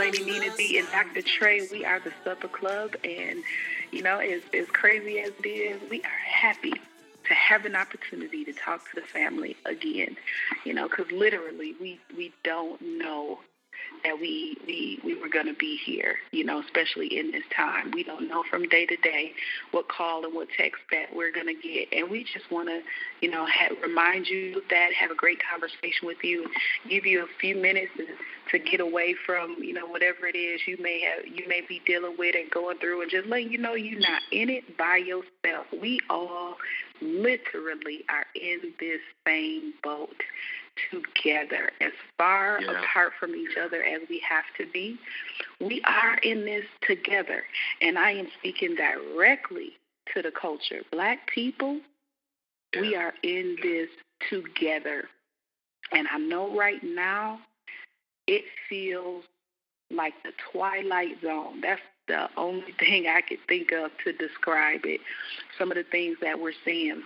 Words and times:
Lady 0.00 0.24
Nina 0.24 0.56
D 0.56 0.78
and 0.78 0.88
Dr. 0.88 1.20
Trey. 1.20 1.68
We 1.70 1.84
are 1.84 2.00
the 2.00 2.10
Supper 2.24 2.48
Club, 2.48 2.96
and 3.04 3.44
you 3.90 4.00
know, 4.00 4.18
as 4.18 4.40
as 4.54 4.66
crazy 4.68 5.20
as 5.20 5.30
it 5.44 5.46
is, 5.46 5.90
we 5.90 6.00
are 6.00 6.22
happy 6.26 6.72
to 6.72 7.34
have 7.34 7.66
an 7.66 7.76
opportunity 7.76 8.42
to 8.46 8.52
talk 8.54 8.88
to 8.88 8.94
the 8.94 9.06
family 9.06 9.58
again. 9.66 10.16
You 10.64 10.72
know, 10.72 10.88
because 10.88 11.12
literally, 11.12 11.74
we 11.78 12.00
we 12.16 12.32
don't 12.44 12.80
know 12.80 13.40
that 14.04 14.18
we 14.18 14.56
we 14.66 14.98
we 15.04 15.14
were 15.20 15.28
going 15.28 15.46
to 15.46 15.54
be 15.54 15.78
here, 15.84 16.16
you 16.32 16.44
know, 16.44 16.60
especially 16.60 17.18
in 17.18 17.30
this 17.30 17.42
time. 17.54 17.90
We 17.92 18.04
don't 18.04 18.28
know 18.28 18.42
from 18.50 18.68
day 18.68 18.86
to 18.86 18.96
day 18.96 19.32
what 19.72 19.88
call 19.88 20.24
and 20.24 20.34
what 20.34 20.48
text 20.56 20.80
that 20.90 21.14
we're 21.14 21.32
going 21.32 21.46
to 21.46 21.54
get, 21.54 21.88
and 21.92 22.10
we 22.10 22.24
just 22.24 22.50
want 22.50 22.68
to, 22.68 22.80
you 23.20 23.30
know, 23.30 23.46
remind 23.82 24.26
you 24.26 24.62
that, 24.70 24.92
have 24.92 25.10
a 25.10 25.14
great 25.14 25.38
conversation 25.50 26.06
with 26.06 26.18
you, 26.22 26.48
give 26.88 27.06
you 27.06 27.22
a 27.22 27.28
few 27.40 27.56
minutes 27.56 27.90
to, 27.96 28.06
to 28.58 28.70
get 28.70 28.80
away 28.80 29.14
from, 29.26 29.56
you 29.60 29.72
know, 29.72 29.86
whatever 29.86 30.26
it 30.26 30.36
is 30.36 30.60
you 30.66 30.76
may 30.80 31.00
have 31.02 31.26
you 31.26 31.46
may 31.48 31.62
be 31.68 31.80
dealing 31.86 32.16
with 32.18 32.34
and 32.34 32.50
going 32.50 32.78
through, 32.78 33.02
and 33.02 33.10
just 33.10 33.28
let 33.28 33.50
you 33.50 33.58
know 33.58 33.74
you're 33.74 34.00
not 34.00 34.22
in 34.32 34.50
it 34.50 34.76
by 34.76 34.96
yourself. 34.96 35.66
We 35.80 36.00
all 36.08 36.56
literally 37.02 38.04
are 38.08 38.26
in 38.34 38.60
this 38.78 39.00
same 39.26 39.72
boat 39.82 40.14
together, 40.90 41.70
as 41.80 41.92
far 42.18 42.60
yeah. 42.60 42.82
apart 42.82 43.12
from 43.18 43.34
each 43.34 43.56
other 43.62 43.82
as 43.82 44.02
we 44.08 44.22
have 44.28 44.44
to 44.58 44.66
be. 44.72 44.98
We 45.60 45.82
are 45.82 46.16
in 46.22 46.44
this 46.44 46.64
together. 46.86 47.44
And 47.80 47.98
I 47.98 48.12
am 48.12 48.28
speaking 48.38 48.76
directly 48.76 49.72
to 50.14 50.22
the 50.22 50.30
culture. 50.30 50.82
Black 50.90 51.28
people, 51.28 51.80
yeah. 52.74 52.80
we 52.80 52.96
are 52.96 53.14
in 53.22 53.56
this 53.62 53.88
together. 54.28 55.08
And 55.92 56.06
I 56.12 56.18
know 56.18 56.56
right 56.56 56.82
now 56.82 57.40
it 58.26 58.44
feels 58.68 59.24
like 59.90 60.14
the 60.22 60.32
twilight 60.52 61.20
zone. 61.22 61.60
That's 61.60 61.80
the 62.06 62.28
only 62.36 62.72
thing 62.78 63.06
I 63.06 63.20
could 63.22 63.38
think 63.48 63.72
of 63.72 63.90
to 64.04 64.12
describe 64.12 64.80
it. 64.84 65.00
Some 65.58 65.70
of 65.70 65.76
the 65.76 65.84
things 65.84 66.16
that 66.22 66.40
we're 66.40 66.52
seeing 66.64 67.02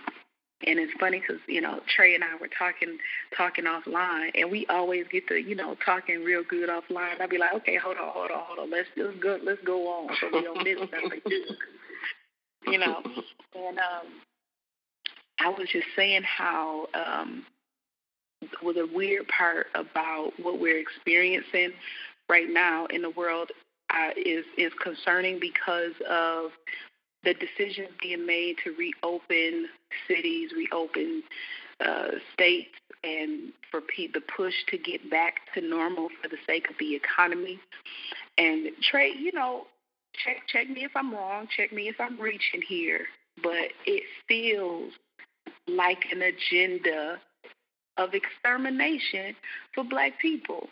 and 0.65 0.79
it's 0.79 0.93
funny 0.99 1.19
because 1.19 1.41
you 1.47 1.61
know 1.61 1.79
Trey 1.95 2.15
and 2.15 2.23
I 2.23 2.35
were 2.39 2.49
talking 2.57 2.97
talking 3.35 3.65
offline, 3.65 4.31
and 4.35 4.49
we 4.49 4.65
always 4.67 5.05
get 5.11 5.27
to 5.27 5.35
you 5.35 5.55
know 5.55 5.75
talking 5.85 6.23
real 6.23 6.43
good 6.47 6.69
offline. 6.69 7.19
I'd 7.19 7.29
be 7.29 7.37
like, 7.37 7.53
okay, 7.55 7.77
hold 7.77 7.97
on, 7.97 8.09
hold 8.11 8.31
on, 8.31 8.43
hold 8.45 8.59
on, 8.59 8.71
let's 8.71 8.87
let's 8.95 9.17
go 9.19 9.37
let's 9.43 9.61
go 9.65 9.87
on 9.87 10.15
so 10.19 10.29
we 10.31 10.41
don't 10.41 10.63
miss 10.63 10.79
nothing. 10.79 11.21
you 12.67 12.79
know, 12.79 13.01
and 13.55 13.77
um, 13.77 14.07
I 15.39 15.49
was 15.49 15.67
just 15.71 15.87
saying 15.95 16.23
how 16.23 16.87
um, 16.93 17.45
well, 18.63 18.73
the 18.73 18.87
weird 18.93 19.27
part 19.27 19.67
about 19.75 20.31
what 20.41 20.59
we're 20.59 20.79
experiencing 20.79 21.71
right 22.29 22.49
now 22.49 22.85
in 22.87 23.01
the 23.01 23.09
world 23.11 23.51
uh, 23.89 24.11
is 24.17 24.45
is 24.57 24.71
concerning 24.81 25.39
because 25.39 25.93
of 26.09 26.51
the 27.25 27.33
decisions 27.33 27.89
being 28.01 28.25
made 28.25 28.55
to 28.63 28.73
reopen 28.77 29.67
cities, 30.07 30.51
reopen 30.55 31.23
uh, 31.83 32.11
states, 32.33 32.69
and 33.03 33.51
for 33.69 33.81
pe- 33.81 34.11
the 34.13 34.21
push 34.21 34.53
to 34.69 34.77
get 34.77 35.09
back 35.09 35.35
to 35.53 35.61
normal 35.61 36.07
for 36.21 36.29
the 36.29 36.37
sake 36.47 36.69
of 36.69 36.75
the 36.79 36.95
economy. 36.95 37.59
And 38.37 38.67
Trey, 38.81 39.11
you 39.17 39.31
know, 39.33 39.65
check 40.23 40.37
check 40.47 40.69
me 40.69 40.85
if 40.85 40.91
I'm 40.95 41.13
wrong, 41.13 41.47
check 41.55 41.73
me 41.73 41.89
if 41.89 41.95
I'm 41.99 42.19
reaching 42.19 42.61
here, 42.67 43.01
but 43.43 43.73
it 43.85 44.03
feels 44.27 44.93
like 45.67 46.05
an 46.11 46.21
agenda 46.21 47.19
of 47.97 48.09
extermination 48.13 49.35
for 49.73 49.83
black 49.83 50.19
people. 50.19 50.69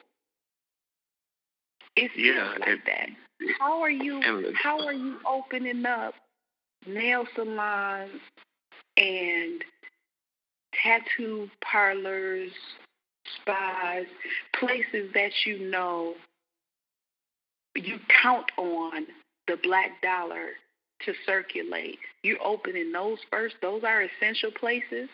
It 1.95 2.11
feels 2.15 2.35
yeah, 2.35 2.53
like 2.59 2.69
it, 2.69 2.79
that. 2.85 3.09
How 3.59 3.81
are 3.81 3.89
you? 3.89 4.21
How 4.61 4.85
are 4.85 4.93
you 4.93 5.17
opening 5.27 5.85
up 5.85 6.13
nail 6.85 7.25
salons 7.35 8.21
and 8.97 9.63
tattoo 10.81 11.49
parlors, 11.61 12.51
spas, 13.41 14.05
places 14.59 15.11
that 15.13 15.31
you 15.45 15.69
know 15.69 16.15
you 17.75 17.99
count 18.21 18.51
on 18.57 19.07
the 19.47 19.57
black 19.61 20.01
dollar 20.01 20.49
to 21.05 21.13
circulate. 21.25 21.99
You're 22.23 22.43
opening 22.43 22.91
those 22.91 23.19
first. 23.31 23.55
Those 23.61 23.83
are 23.83 24.01
essential 24.03 24.51
places. 24.51 25.09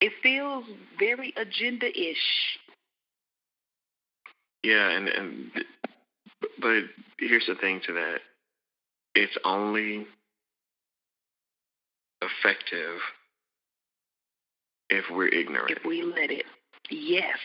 It 0.00 0.12
feels 0.22 0.64
very 0.98 1.32
agenda 1.36 1.86
ish. 1.86 2.58
Yeah, 4.62 4.90
and, 4.90 5.08
and 5.08 5.50
but 6.60 6.84
here's 7.18 7.46
the 7.46 7.54
thing 7.54 7.80
to 7.86 7.92
that. 7.94 8.18
It's 9.14 9.36
only 9.44 10.06
effective 12.22 12.98
if 14.90 15.04
we're 15.10 15.28
ignorant. 15.28 15.70
If 15.70 15.84
we 15.84 16.02
let 16.02 16.30
it. 16.30 16.44
Yes. 16.90 17.38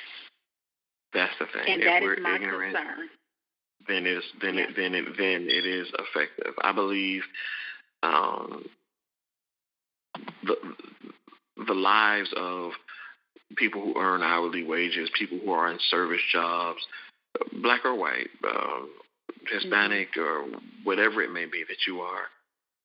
That's 1.13 1.33
the 1.39 1.45
thing. 1.45 1.73
And 1.73 1.81
if 1.81 1.88
that 1.88 2.01
we're 2.01 2.13
is 2.15 2.19
my 2.21 2.35
ignorant, 2.35 2.75
concern. 2.75 3.07
Then 3.88 4.05
it's 4.05 4.25
then 4.41 4.55
yes. 4.55 4.69
it 4.69 4.75
then 4.75 4.95
it 4.95 5.05
then 5.17 5.47
it 5.49 5.65
is 5.65 5.88
effective. 5.97 6.53
I 6.61 6.73
believe 6.73 7.21
um, 8.03 8.65
the 10.43 10.55
the 11.65 11.73
lives 11.73 12.29
of 12.35 12.71
people 13.55 13.81
who 13.81 13.99
earn 13.99 14.21
hourly 14.21 14.63
wages, 14.63 15.09
people 15.17 15.39
who 15.44 15.51
are 15.51 15.71
in 15.71 15.79
service 15.89 16.21
jobs, 16.31 16.79
black 17.61 17.85
or 17.85 17.95
white, 17.95 18.29
um, 18.47 18.89
Hispanic 19.49 20.13
mm-hmm. 20.13 20.55
or 20.55 20.59
whatever 20.83 21.21
it 21.21 21.31
may 21.31 21.45
be 21.45 21.63
that 21.67 21.88
you 21.88 22.01
are, 22.01 22.25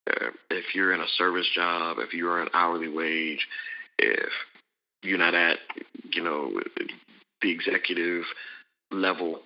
if 0.07 0.75
you're 0.75 0.93
in 0.93 1.01
a 1.01 1.07
service 1.17 1.47
job, 1.53 1.97
if 1.99 2.13
you're 2.13 2.41
an 2.41 2.49
hourly 2.53 2.89
wage, 2.89 3.47
if 3.97 4.29
you're 5.01 5.17
not 5.17 5.33
at, 5.33 5.57
you 6.11 6.23
know, 6.23 6.51
the 7.41 7.51
executive 7.51 8.23
level, 8.91 9.41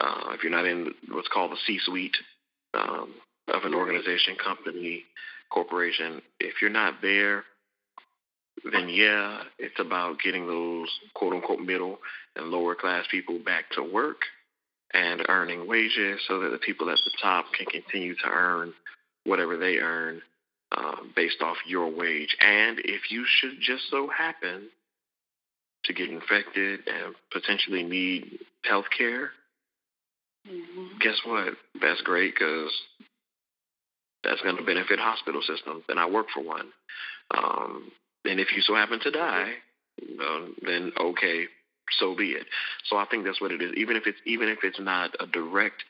uh, 0.00 0.32
if 0.32 0.42
you're 0.42 0.52
not 0.52 0.66
in 0.66 0.92
what's 1.10 1.28
called 1.28 1.52
the 1.52 1.58
C-suite 1.66 2.16
um, 2.74 3.14
of 3.52 3.64
an 3.64 3.74
organization, 3.74 4.36
company, 4.42 5.04
corporation, 5.50 6.20
if 6.40 6.54
you're 6.60 6.70
not 6.70 6.94
there, 7.02 7.44
then 8.72 8.88
yeah, 8.88 9.42
it's 9.58 9.78
about 9.78 10.18
getting 10.24 10.46
those 10.46 10.88
quote 11.14 11.32
unquote 11.32 11.60
middle 11.60 11.98
and 12.34 12.48
lower 12.48 12.74
class 12.74 13.04
people 13.10 13.38
back 13.38 13.70
to 13.72 13.82
work 13.82 14.18
and 14.92 15.22
earning 15.28 15.68
wages 15.68 16.20
so 16.26 16.40
that 16.40 16.50
the 16.50 16.58
people 16.58 16.88
at 16.90 16.98
the 17.04 17.12
top 17.22 17.46
can 17.52 17.66
continue 17.66 18.14
to 18.14 18.28
earn 18.28 18.72
whatever 19.26 19.56
they 19.56 19.78
earn 19.78 20.22
uh, 20.72 20.96
based 21.14 21.42
off 21.42 21.56
your 21.66 21.88
wage. 21.88 22.36
And 22.40 22.78
if 22.80 23.10
you 23.10 23.24
should 23.26 23.60
just 23.60 23.84
so 23.90 24.08
happen 24.08 24.68
to 25.84 25.92
get 25.92 26.08
infected 26.08 26.80
and 26.86 27.14
potentially 27.32 27.82
need 27.82 28.38
health 28.64 28.86
care, 28.96 29.30
mm-hmm. 30.48 30.98
guess 31.00 31.16
what? 31.24 31.54
That's 31.80 32.00
great 32.02 32.34
because 32.34 32.72
that's 34.24 34.40
going 34.42 34.56
to 34.56 34.64
benefit 34.64 34.98
hospital 34.98 35.40
systems. 35.42 35.84
And 35.88 36.00
I 36.00 36.08
work 36.08 36.26
for 36.34 36.42
one. 36.42 36.68
Um, 37.36 37.92
and 38.24 38.40
if 38.40 38.48
you 38.54 38.62
so 38.62 38.74
happen 38.74 39.00
to 39.00 39.10
die, 39.10 39.52
uh, 40.02 40.46
then 40.62 40.92
okay, 41.00 41.44
so 41.98 42.16
be 42.16 42.30
it. 42.30 42.46
So 42.84 42.96
I 42.96 43.06
think 43.06 43.24
that's 43.24 43.40
what 43.40 43.52
it 43.52 43.62
is. 43.62 43.72
Even 43.76 43.96
if 43.96 44.06
it's 44.06 44.18
even 44.26 44.48
if 44.48 44.58
it's 44.62 44.80
not 44.80 45.10
a 45.20 45.26
direct 45.26 45.82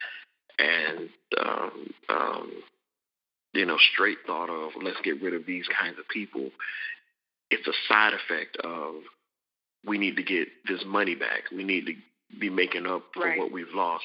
and 0.59 1.09
um, 1.41 1.95
um, 2.09 2.53
you 3.53 3.65
know, 3.65 3.79
straight 3.93 4.19
thought 4.27 4.51
of 4.51 4.73
let's 4.83 5.01
get 5.03 5.23
rid 5.23 5.34
of 5.34 5.47
these 5.47 5.67
kinds 5.81 5.99
of 5.99 6.09
people. 6.09 6.51
It's 7.50 7.67
a 7.67 7.73
side 7.88 8.12
effect 8.12 8.56
of 8.59 8.94
we 9.85 9.99
need 9.99 10.17
to 10.17 10.23
get 10.23 10.49
this 10.69 10.82
money 10.87 11.15
back. 11.15 11.44
We 11.55 11.65
need 11.65 11.87
to 11.87 11.93
be 12.41 12.50
making 12.50 12.87
up 12.87 13.05
for 13.15 13.25
right. 13.25 13.38
what 13.38 13.53
we've 13.53 13.73
lost. 13.75 14.05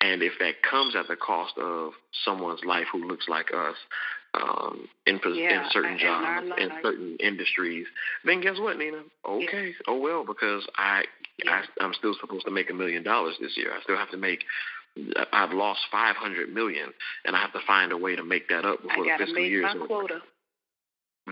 And 0.00 0.22
if 0.22 0.32
that 0.40 0.62
comes 0.68 0.96
at 0.96 1.08
the 1.08 1.16
cost 1.16 1.56
of 1.56 1.92
someone's 2.24 2.64
life 2.64 2.86
who 2.92 3.06
looks 3.06 3.28
like 3.28 3.52
us, 3.54 3.76
um, 4.34 4.88
in, 5.06 5.18
yeah, 5.34 5.64
in 5.64 5.70
certain 5.72 5.98
jobs, 5.98 6.46
in 6.58 6.70
certain 6.82 7.16
industries, 7.18 7.86
then 8.24 8.40
guess 8.40 8.58
what, 8.58 8.78
Nina? 8.78 9.02
Okay, 9.28 9.68
yeah. 9.68 9.72
oh 9.88 9.98
well, 9.98 10.24
because 10.24 10.66
I, 10.76 11.04
yeah. 11.44 11.62
I 11.80 11.84
I'm 11.84 11.92
still 11.94 12.14
supposed 12.20 12.44
to 12.44 12.52
make 12.52 12.70
a 12.70 12.74
million 12.74 13.02
dollars 13.02 13.34
this 13.40 13.56
year. 13.56 13.72
I 13.76 13.82
still 13.82 13.96
have 13.96 14.10
to 14.10 14.16
make 14.16 14.44
I've 15.32 15.52
lost 15.52 15.80
500 15.90 16.52
million, 16.52 16.88
and 17.24 17.36
I 17.36 17.40
have 17.40 17.52
to 17.52 17.60
find 17.66 17.92
a 17.92 17.96
way 17.96 18.16
to 18.16 18.24
make 18.24 18.48
that 18.48 18.64
up 18.64 18.82
before 18.82 19.04
the 19.04 19.10
fiscal 19.18 19.42
year 19.42 19.66
is 19.66 19.74
over. 19.88 20.20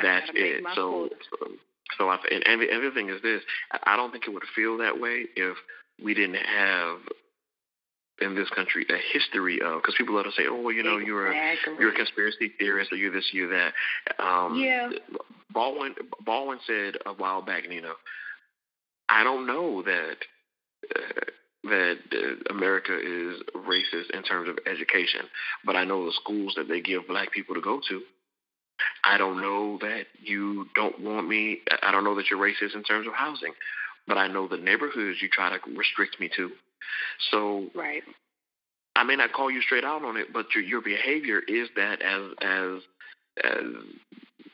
That's 0.02 0.30
it. 0.34 0.64
So, 0.74 1.08
so, 1.30 1.46
so 1.98 2.08
I 2.08 2.18
and, 2.30 2.46
and 2.46 2.60
the 2.62 2.72
other 2.74 2.90
thing 2.92 3.08
is 3.08 3.20
this: 3.22 3.42
I 3.84 3.96
don't 3.96 4.12
think 4.12 4.24
it 4.26 4.30
would 4.30 4.44
feel 4.54 4.78
that 4.78 5.00
way 5.00 5.24
if 5.34 5.56
we 6.02 6.14
didn't 6.14 6.36
have 6.36 6.98
in 8.20 8.34
this 8.34 8.48
country 8.50 8.86
a 8.88 8.98
history 9.12 9.60
of 9.60 9.82
because 9.82 9.94
people 9.96 10.14
love 10.14 10.24
to 10.24 10.32
say, 10.32 10.44
oh, 10.48 10.60
well, 10.60 10.72
you 10.72 10.82
know, 10.82 10.98
exactly. 10.98 11.06
you're 11.06 11.32
a 11.32 11.80
you're 11.80 11.92
a 11.92 11.94
conspiracy 11.94 12.52
theorist 12.58 12.92
or 12.92 12.96
you're 12.96 13.12
this, 13.12 13.28
you're 13.32 13.50
that. 13.50 13.72
Um, 14.22 14.56
yeah. 14.56 14.90
Baldwin 15.52 15.94
Baldwin 16.24 16.58
said 16.66 16.94
a 17.06 17.12
while 17.12 17.42
back, 17.42 17.64
you 17.70 17.80
know, 17.80 17.94
I 19.08 19.24
don't 19.24 19.46
know 19.46 19.82
that. 19.82 20.16
Uh, 20.94 21.24
that 21.68 21.96
America 22.50 22.96
is 22.96 23.40
racist 23.56 24.10
in 24.14 24.22
terms 24.22 24.48
of 24.48 24.58
education, 24.66 25.22
but 25.64 25.76
I 25.76 25.84
know 25.84 26.04
the 26.04 26.12
schools 26.12 26.54
that 26.56 26.68
they 26.68 26.80
give 26.80 27.06
black 27.08 27.32
people 27.32 27.54
to 27.54 27.60
go 27.60 27.80
to. 27.88 28.02
I 29.04 29.18
don't 29.18 29.40
know 29.40 29.78
that 29.80 30.04
you 30.22 30.66
don't 30.74 31.00
want 31.00 31.28
me. 31.28 31.60
I 31.82 31.90
don't 31.90 32.04
know 32.04 32.14
that 32.14 32.26
you're 32.30 32.38
racist 32.38 32.74
in 32.74 32.84
terms 32.84 33.06
of 33.06 33.12
housing, 33.12 33.52
but 34.06 34.18
I 34.18 34.28
know 34.28 34.46
the 34.46 34.56
neighborhoods 34.56 35.20
you 35.20 35.28
try 35.28 35.50
to 35.50 35.58
restrict 35.76 36.20
me 36.20 36.30
to. 36.36 36.50
So, 37.30 37.66
right. 37.74 38.02
I 38.96 39.04
may 39.04 39.16
not 39.16 39.32
call 39.32 39.50
you 39.50 39.60
straight 39.62 39.84
out 39.84 40.04
on 40.04 40.16
it, 40.16 40.32
but 40.32 40.46
your 40.54 40.64
your 40.64 40.80
behavior 40.80 41.40
is 41.46 41.68
that 41.76 42.02
as 42.02 42.22
as 42.42 42.82
as 43.44 43.64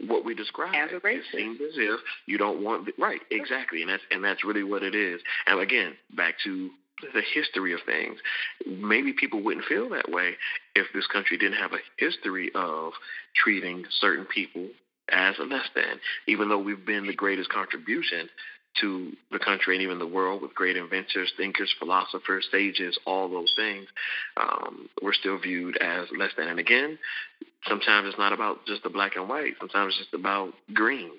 what 0.08 0.24
we 0.24 0.34
describe. 0.34 0.74
As 0.74 0.90
a 0.92 1.00
racist. 1.00 1.18
It 1.18 1.24
seems 1.32 1.60
as 1.60 1.74
if 1.76 2.00
you 2.26 2.38
don't 2.38 2.62
want 2.62 2.88
right, 2.98 3.20
exactly, 3.30 3.82
and 3.82 3.90
that's 3.90 4.02
and 4.10 4.22
that's 4.22 4.44
really 4.44 4.64
what 4.64 4.82
it 4.82 4.94
is. 4.94 5.20
And 5.46 5.60
again, 5.60 5.94
back 6.14 6.34
to 6.44 6.70
the 7.00 7.22
history 7.34 7.72
of 7.72 7.80
things. 7.86 8.18
Maybe 8.66 9.12
people 9.12 9.42
wouldn't 9.42 9.66
feel 9.66 9.88
that 9.90 10.10
way 10.10 10.34
if 10.74 10.86
this 10.94 11.06
country 11.06 11.36
didn't 11.36 11.58
have 11.58 11.72
a 11.72 11.78
history 11.98 12.50
of 12.54 12.92
treating 13.34 13.84
certain 14.00 14.26
people 14.26 14.68
as 15.10 15.34
a 15.38 15.42
less 15.42 15.68
than, 15.74 16.00
even 16.26 16.48
though 16.48 16.58
we've 16.58 16.86
been 16.86 17.06
the 17.06 17.14
greatest 17.14 17.50
contribution 17.50 18.28
to 18.80 19.12
the 19.30 19.38
country 19.38 19.76
and 19.76 19.82
even 19.82 19.98
the 19.98 20.06
world 20.06 20.42
with 20.42 20.54
great 20.54 20.76
inventors, 20.76 21.32
thinkers, 21.36 21.72
philosophers, 21.78 22.46
sages, 22.50 22.98
all 23.06 23.28
those 23.28 23.52
things, 23.56 23.86
um, 24.36 24.88
we're 25.02 25.12
still 25.12 25.38
viewed 25.38 25.76
as 25.76 26.08
less 26.16 26.30
than. 26.36 26.48
And 26.48 26.58
again, 26.58 26.98
sometimes 27.68 28.08
it's 28.08 28.18
not 28.18 28.32
about 28.32 28.66
just 28.66 28.82
the 28.82 28.90
black 28.90 29.16
and 29.16 29.28
white. 29.28 29.54
Sometimes 29.60 29.94
it's 29.94 30.10
just 30.10 30.14
about 30.14 30.52
green. 30.72 31.12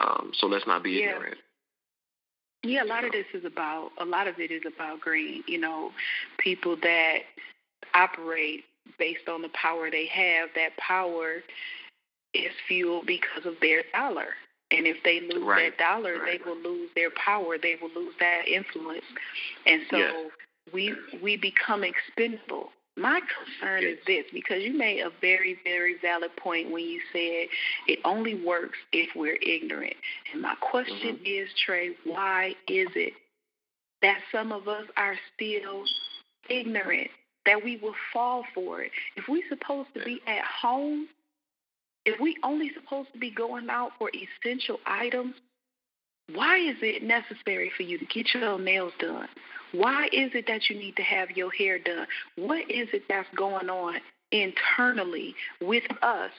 Um, 0.00 0.30
so 0.38 0.46
let's 0.46 0.66
not 0.66 0.82
be 0.82 0.92
yeah. 0.92 1.10
ignorant. 1.10 1.38
Yeah, 2.62 2.82
a 2.82 2.86
lot 2.86 3.04
of 3.04 3.12
this 3.12 3.26
is 3.34 3.44
about 3.44 3.90
a 3.98 4.04
lot 4.04 4.26
of 4.26 4.40
it 4.40 4.50
is 4.50 4.62
about 4.66 5.00
green. 5.00 5.44
You 5.46 5.58
know, 5.58 5.92
people 6.38 6.76
that 6.82 7.18
operate 7.94 8.64
based 8.98 9.28
on 9.28 9.42
the 9.42 9.50
power 9.50 9.90
they 9.90 10.06
have. 10.06 10.50
That 10.54 10.76
power 10.76 11.36
is 12.34 12.52
fueled 12.66 13.06
because 13.06 13.46
of 13.46 13.54
their 13.60 13.82
dollar. 13.92 14.28
And 14.70 14.86
if 14.86 14.96
they 15.02 15.20
lose 15.20 15.44
right. 15.44 15.72
that 15.78 15.82
dollar, 15.82 16.18
right. 16.18 16.38
they 16.44 16.50
will 16.50 16.58
lose 16.58 16.90
their 16.94 17.10
power. 17.10 17.56
They 17.60 17.76
will 17.80 17.90
lose 17.94 18.14
that 18.20 18.46
influence. 18.46 19.04
And 19.66 19.82
so 19.90 19.96
yes. 19.96 20.14
we 20.72 20.94
we 21.22 21.36
become 21.36 21.84
expendable. 21.84 22.70
My 22.98 23.20
concern 23.20 23.84
is 23.84 23.98
this 24.06 24.24
because 24.32 24.62
you 24.62 24.76
made 24.76 25.00
a 25.00 25.10
very, 25.20 25.56
very 25.62 25.96
valid 26.02 26.34
point 26.36 26.70
when 26.70 26.84
you 26.84 27.00
said 27.12 27.46
it 27.86 28.00
only 28.04 28.34
works 28.34 28.76
if 28.92 29.10
we're 29.14 29.38
ignorant. 29.40 29.94
And 30.32 30.42
my 30.42 30.56
question 30.60 31.16
mm-hmm. 31.16 31.24
is, 31.24 31.48
Trey, 31.64 31.90
why 32.04 32.54
is 32.66 32.88
it 32.96 33.12
that 34.02 34.18
some 34.32 34.50
of 34.50 34.66
us 34.66 34.84
are 34.96 35.14
still 35.34 35.84
ignorant, 36.50 37.08
that 37.46 37.62
we 37.62 37.76
will 37.76 37.94
fall 38.12 38.42
for 38.52 38.82
it? 38.82 38.90
If 39.16 39.24
we're 39.28 39.48
supposed 39.48 39.90
to 39.94 40.04
be 40.04 40.20
at 40.26 40.44
home, 40.44 41.06
if 42.04 42.18
we 42.20 42.36
only 42.42 42.72
supposed 42.74 43.12
to 43.12 43.18
be 43.18 43.30
going 43.30 43.70
out 43.70 43.92
for 43.96 44.10
essential 44.10 44.80
items, 44.86 45.34
why 46.34 46.58
is 46.58 46.76
it 46.82 47.02
necessary 47.02 47.70
for 47.76 47.84
you 47.84 47.98
to 47.98 48.04
get 48.04 48.34
your 48.34 48.58
nails 48.58 48.92
done? 48.98 49.28
Why 49.72 50.06
is 50.12 50.30
it 50.34 50.46
that 50.48 50.68
you 50.68 50.76
need 50.76 50.96
to 50.96 51.02
have 51.02 51.30
your 51.30 51.50
hair 51.50 51.78
done? 51.78 52.06
What 52.36 52.70
is 52.70 52.88
it 52.92 53.04
that's 53.08 53.28
going 53.36 53.68
on 53.70 53.96
internally 54.30 55.34
with 55.60 55.84
us 56.02 56.30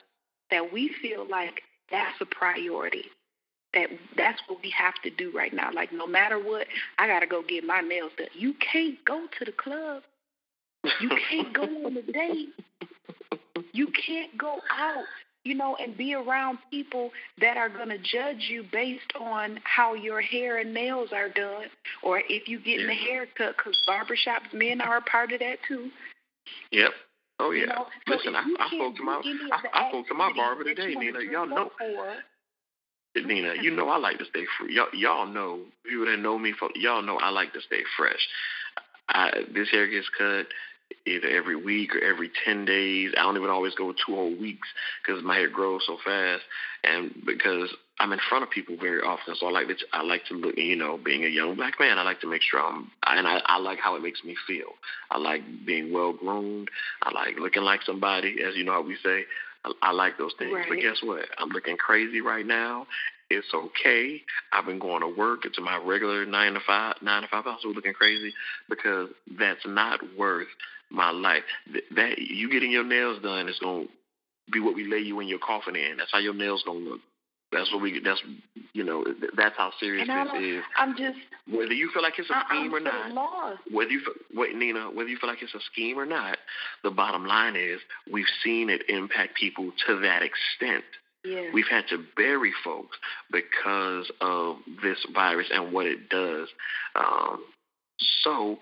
that 0.50 0.72
we 0.72 0.94
feel 1.02 1.26
like 1.28 1.62
that's 1.90 2.20
a 2.20 2.26
priority? 2.26 3.04
That 3.74 3.88
that's 4.16 4.40
what 4.48 4.60
we 4.62 4.70
have 4.76 4.94
to 5.04 5.10
do 5.10 5.32
right 5.32 5.52
now. 5.52 5.70
Like 5.72 5.92
no 5.92 6.06
matter 6.06 6.38
what, 6.38 6.66
I 6.98 7.06
gotta 7.06 7.26
go 7.26 7.42
get 7.42 7.64
my 7.64 7.80
nails 7.80 8.12
done. 8.16 8.28
You 8.34 8.54
can't 8.72 8.96
go 9.04 9.26
to 9.38 9.44
the 9.44 9.52
club. 9.52 10.02
You 11.00 11.10
can't 11.30 11.52
go 11.52 11.62
on 11.62 11.96
a 11.96 12.02
date. 12.12 12.48
You 13.72 13.88
can't 13.88 14.36
go 14.36 14.58
out 14.76 15.04
you 15.44 15.54
know, 15.54 15.76
and 15.76 15.96
be 15.96 16.14
around 16.14 16.58
people 16.70 17.10
that 17.40 17.56
are 17.56 17.68
going 17.68 17.88
to 17.88 17.98
judge 17.98 18.48
you 18.48 18.64
based 18.70 19.12
on 19.18 19.58
how 19.64 19.94
your 19.94 20.20
hair 20.20 20.58
and 20.58 20.74
nails 20.74 21.10
are 21.12 21.28
done, 21.28 21.66
or 22.02 22.22
if 22.28 22.48
you 22.48 22.58
getting 22.58 22.86
yeah. 22.86 22.92
a 22.92 22.94
haircut, 22.94 23.56
because 23.56 23.76
barbershops 23.88 24.52
men 24.52 24.80
are 24.80 24.98
a 24.98 25.02
part 25.02 25.32
of 25.32 25.40
that 25.40 25.56
too. 25.66 25.90
Yep. 26.72 26.90
Oh 27.38 27.50
yeah. 27.52 27.60
You 27.60 27.66
know? 27.66 27.86
Listen, 28.06 28.32
so 28.32 28.38
I, 28.38 28.64
I 28.64 28.68
spoke 28.68 28.96
to 28.96 29.02
my 29.02 29.22
I, 29.52 29.86
I 29.86 29.88
spoke 29.88 30.06
to 30.08 30.14
my 30.14 30.32
barber 30.36 30.64
today, 30.64 30.94
Nina. 30.94 31.20
Y'all 31.30 31.48
know. 31.48 31.70
For, 31.78 32.16
Nina, 33.16 33.54
you 33.60 33.74
know 33.74 33.88
I 33.88 33.96
like 33.96 34.18
to 34.18 34.24
stay 34.26 34.44
free. 34.58 34.74
Y'all, 34.76 34.86
y'all 34.92 35.26
know 35.26 35.60
people 35.84 36.06
that 36.06 36.18
know 36.18 36.38
me 36.38 36.52
for 36.58 36.68
y'all 36.76 37.02
know 37.02 37.18
I 37.18 37.30
like 37.30 37.52
to 37.54 37.60
stay 37.62 37.80
fresh. 37.96 38.28
I, 39.08 39.30
this 39.52 39.68
hair 39.70 39.88
gets 39.88 40.08
cut 40.16 40.46
either 41.06 41.28
every 41.28 41.56
week 41.56 41.94
or 41.94 42.00
every 42.00 42.30
10 42.44 42.64
days. 42.64 43.12
I 43.16 43.22
don't 43.22 43.36
even 43.36 43.50
always 43.50 43.74
go 43.74 43.92
two 43.92 44.14
whole 44.14 44.36
weeks 44.36 44.68
because 45.02 45.22
my 45.22 45.36
hair 45.36 45.48
grows 45.48 45.82
so 45.86 45.96
fast 46.04 46.42
and 46.84 47.14
because 47.26 47.70
I'm 47.98 48.12
in 48.12 48.20
front 48.28 48.44
of 48.44 48.50
people 48.50 48.76
very 48.80 49.00
often. 49.00 49.34
So 49.38 49.46
I 49.46 49.50
like 49.50 49.68
to, 49.68 49.74
I 49.92 50.02
like 50.02 50.24
to 50.26 50.34
look, 50.34 50.56
you 50.56 50.76
know, 50.76 50.98
being 51.02 51.24
a 51.24 51.28
young 51.28 51.54
black 51.56 51.78
man, 51.78 51.98
I 51.98 52.02
like 52.02 52.20
to 52.22 52.30
make 52.30 52.42
sure 52.42 52.60
I'm, 52.60 52.90
and 53.06 53.26
I, 53.26 53.40
I 53.44 53.58
like 53.58 53.78
how 53.78 53.94
it 53.96 54.02
makes 54.02 54.24
me 54.24 54.36
feel. 54.46 54.72
I 55.10 55.18
like 55.18 55.42
being 55.66 55.92
well 55.92 56.12
groomed. 56.12 56.70
I 57.02 57.12
like 57.12 57.38
looking 57.38 57.62
like 57.62 57.82
somebody, 57.82 58.36
as 58.46 58.56
you 58.56 58.64
know 58.64 58.72
how 58.72 58.82
we 58.82 58.96
say. 59.04 59.24
I, 59.64 59.72
I 59.82 59.92
like 59.92 60.16
those 60.16 60.32
things. 60.38 60.52
Right. 60.54 60.66
But 60.68 60.80
guess 60.80 61.00
what? 61.02 61.26
I'm 61.38 61.50
looking 61.50 61.76
crazy 61.76 62.20
right 62.20 62.46
now. 62.46 62.86
It's 63.30 63.46
okay. 63.54 64.20
I've 64.52 64.66
been 64.66 64.80
going 64.80 65.02
to 65.02 65.08
work 65.16 65.44
into 65.44 65.60
my 65.60 65.76
regular 65.76 66.26
nine 66.26 66.54
to 66.54 66.60
five, 66.66 66.96
nine 67.00 67.22
to 67.22 67.28
five. 67.28 67.46
I 67.46 67.52
Also 67.52 67.68
looking 67.68 67.94
crazy 67.94 68.34
because 68.68 69.08
that's 69.38 69.64
not 69.64 70.00
worth 70.18 70.48
my 70.90 71.10
life. 71.10 71.44
That 71.94 72.18
you 72.18 72.50
getting 72.50 72.72
your 72.72 72.84
nails 72.84 73.22
done 73.22 73.48
is 73.48 73.58
gonna 73.60 73.84
be 74.52 74.58
what 74.58 74.74
we 74.74 74.90
lay 74.90 74.98
you 74.98 75.20
in 75.20 75.28
your 75.28 75.38
coffin 75.38 75.76
in. 75.76 75.96
That's 75.96 76.10
how 76.12 76.18
your 76.18 76.34
nails 76.34 76.64
gonna 76.66 76.80
look. 76.80 77.00
That's 77.52 77.72
what 77.72 77.82
we. 77.82 78.00
That's 78.00 78.20
you 78.72 78.84
know. 78.84 79.04
That's 79.36 79.56
how 79.56 79.72
serious 79.78 80.06
this 80.06 80.42
is. 80.42 80.62
I'm 80.76 80.96
just 80.96 81.18
whether 81.48 81.72
you 81.72 81.90
feel 81.92 82.02
like 82.02 82.18
it's 82.18 82.30
a 82.30 82.36
uh-uh, 82.36 82.48
scheme 82.48 82.66
I'm 82.66 82.74
or 82.74 82.80
not. 82.80 83.12
Lost. 83.12 83.60
Whether 83.70 83.90
you 83.90 84.00
wait, 84.34 84.54
Nina, 84.56 84.90
whether 84.90 85.08
you 85.08 85.18
feel 85.18 85.28
like 85.28 85.42
it's 85.42 85.54
a 85.54 85.60
scheme 85.72 85.98
or 85.98 86.06
not, 86.06 86.38
the 86.82 86.90
bottom 86.90 87.26
line 87.26 87.56
is 87.56 87.80
we've 88.10 88.30
seen 88.44 88.70
it 88.70 88.82
impact 88.88 89.34
people 89.36 89.70
to 89.86 90.00
that 90.00 90.22
extent. 90.22 90.84
Yeah. 91.24 91.50
We've 91.52 91.68
had 91.68 91.86
to 91.88 92.02
bury 92.16 92.52
folks 92.64 92.96
because 93.30 94.10
of 94.20 94.56
this 94.82 94.98
virus 95.12 95.48
and 95.52 95.72
what 95.72 95.86
it 95.86 96.08
does. 96.08 96.48
Um, 96.94 97.44
so 98.22 98.58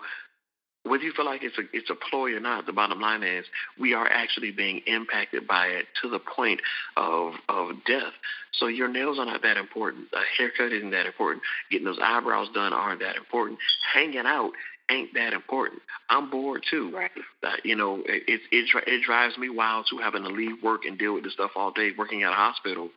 whether 0.83 1.03
you 1.03 1.11
feel 1.13 1.25
like 1.25 1.43
it's 1.43 1.57
a 1.57 1.63
it's 1.73 1.89
a 1.89 1.95
ploy 1.95 2.33
or 2.33 2.39
not, 2.39 2.65
the 2.65 2.73
bottom 2.73 2.99
line 2.99 3.23
is 3.23 3.45
we 3.79 3.93
are 3.93 4.07
actually 4.07 4.51
being 4.51 4.81
impacted 4.87 5.47
by 5.47 5.67
it 5.67 5.85
to 6.01 6.09
the 6.09 6.19
point 6.19 6.61
of 6.97 7.33
of 7.47 7.71
death. 7.85 8.13
So 8.53 8.67
your 8.67 8.87
nails 8.87 9.19
are 9.19 9.25
not 9.25 9.41
that 9.43 9.57
important. 9.57 10.07
A 10.13 10.21
haircut 10.37 10.73
isn't 10.73 10.91
that 10.91 11.05
important. 11.05 11.43
Getting 11.69 11.85
those 11.85 11.99
eyebrows 12.01 12.47
done 12.53 12.73
aren't 12.73 13.01
that 13.01 13.15
important. 13.17 13.59
Hanging 13.93 14.25
out 14.25 14.51
ain't 14.89 15.13
that 15.13 15.33
important. 15.33 15.81
I'm 16.09 16.29
bored 16.29 16.63
too. 16.69 16.91
Right. 16.93 17.11
Uh, 17.43 17.53
you 17.63 17.75
know, 17.75 18.01
it, 18.05 18.41
it 18.51 18.67
it 18.87 19.03
drives 19.05 19.37
me 19.37 19.49
wild 19.49 19.85
too 19.89 19.97
having 19.97 20.23
to 20.23 20.29
leave 20.29 20.61
work 20.63 20.85
and 20.85 20.97
deal 20.97 21.13
with 21.13 21.23
this 21.23 21.33
stuff 21.33 21.51
all 21.55 21.71
day, 21.71 21.91
working 21.97 22.23
at 22.23 22.31
a 22.31 22.35
hospital, 22.35 22.89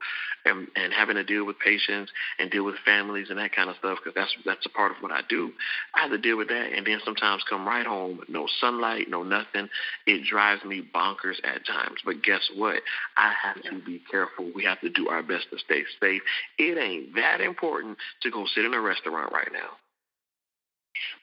and 0.44 0.68
and 0.76 0.92
having 0.92 1.16
to 1.16 1.24
deal 1.24 1.44
with 1.44 1.58
patients 1.58 2.10
and 2.38 2.50
deal 2.50 2.64
with 2.64 2.76
families 2.84 3.28
and 3.30 3.38
that 3.38 3.54
kind 3.54 3.70
of 3.70 3.76
stuff 3.76 3.98
because 4.02 4.14
that's 4.14 4.34
that's 4.44 4.66
a 4.66 4.70
part 4.70 4.92
of 4.92 4.98
what 5.00 5.12
I 5.12 5.20
do. 5.28 5.52
I 5.94 6.02
have 6.02 6.10
to 6.10 6.18
deal 6.18 6.36
with 6.38 6.48
that, 6.48 6.72
and 6.74 6.86
then 6.86 7.00
sometimes 7.04 7.44
come 7.48 7.66
right 7.66 7.86
home, 7.86 8.20
no 8.28 8.46
sunlight, 8.60 9.08
no 9.08 9.22
nothing. 9.22 9.68
It 10.06 10.24
drives 10.24 10.64
me 10.64 10.82
bonkers 10.94 11.36
at 11.44 11.66
times. 11.66 12.00
But 12.04 12.22
guess 12.22 12.48
what? 12.56 12.80
I 13.16 13.32
have 13.42 13.62
to 13.62 13.84
be 13.84 14.02
careful. 14.10 14.50
We 14.54 14.64
have 14.64 14.80
to 14.80 14.90
do 14.90 15.08
our 15.08 15.22
best 15.22 15.46
to 15.50 15.58
stay 15.58 15.82
safe. 16.00 16.22
It 16.58 16.78
ain't 16.78 17.14
that 17.14 17.40
important 17.40 17.98
to 18.22 18.30
go 18.30 18.46
sit 18.54 18.64
in 18.64 18.74
a 18.74 18.80
restaurant 18.80 19.32
right 19.32 19.50
now. 19.52 19.81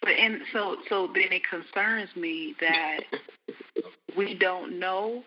But 0.01 0.11
and 0.11 0.41
so 0.53 0.77
so 0.89 1.07
then 1.13 1.31
it 1.31 1.43
concerns 1.49 2.15
me 2.15 2.55
that 2.59 2.99
we 4.17 4.33
don't 4.35 4.79
know 4.79 5.23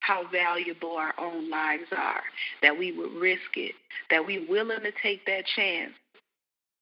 how 0.00 0.26
valuable 0.32 0.96
our 0.96 1.14
own 1.18 1.48
lives 1.48 1.86
are, 1.96 2.22
that 2.60 2.76
we 2.76 2.90
would 2.92 3.12
risk 3.12 3.56
it, 3.56 3.74
that 4.10 4.26
we're 4.26 4.46
willing 4.48 4.80
to 4.80 4.92
take 5.00 5.24
that 5.26 5.46
chance 5.46 5.92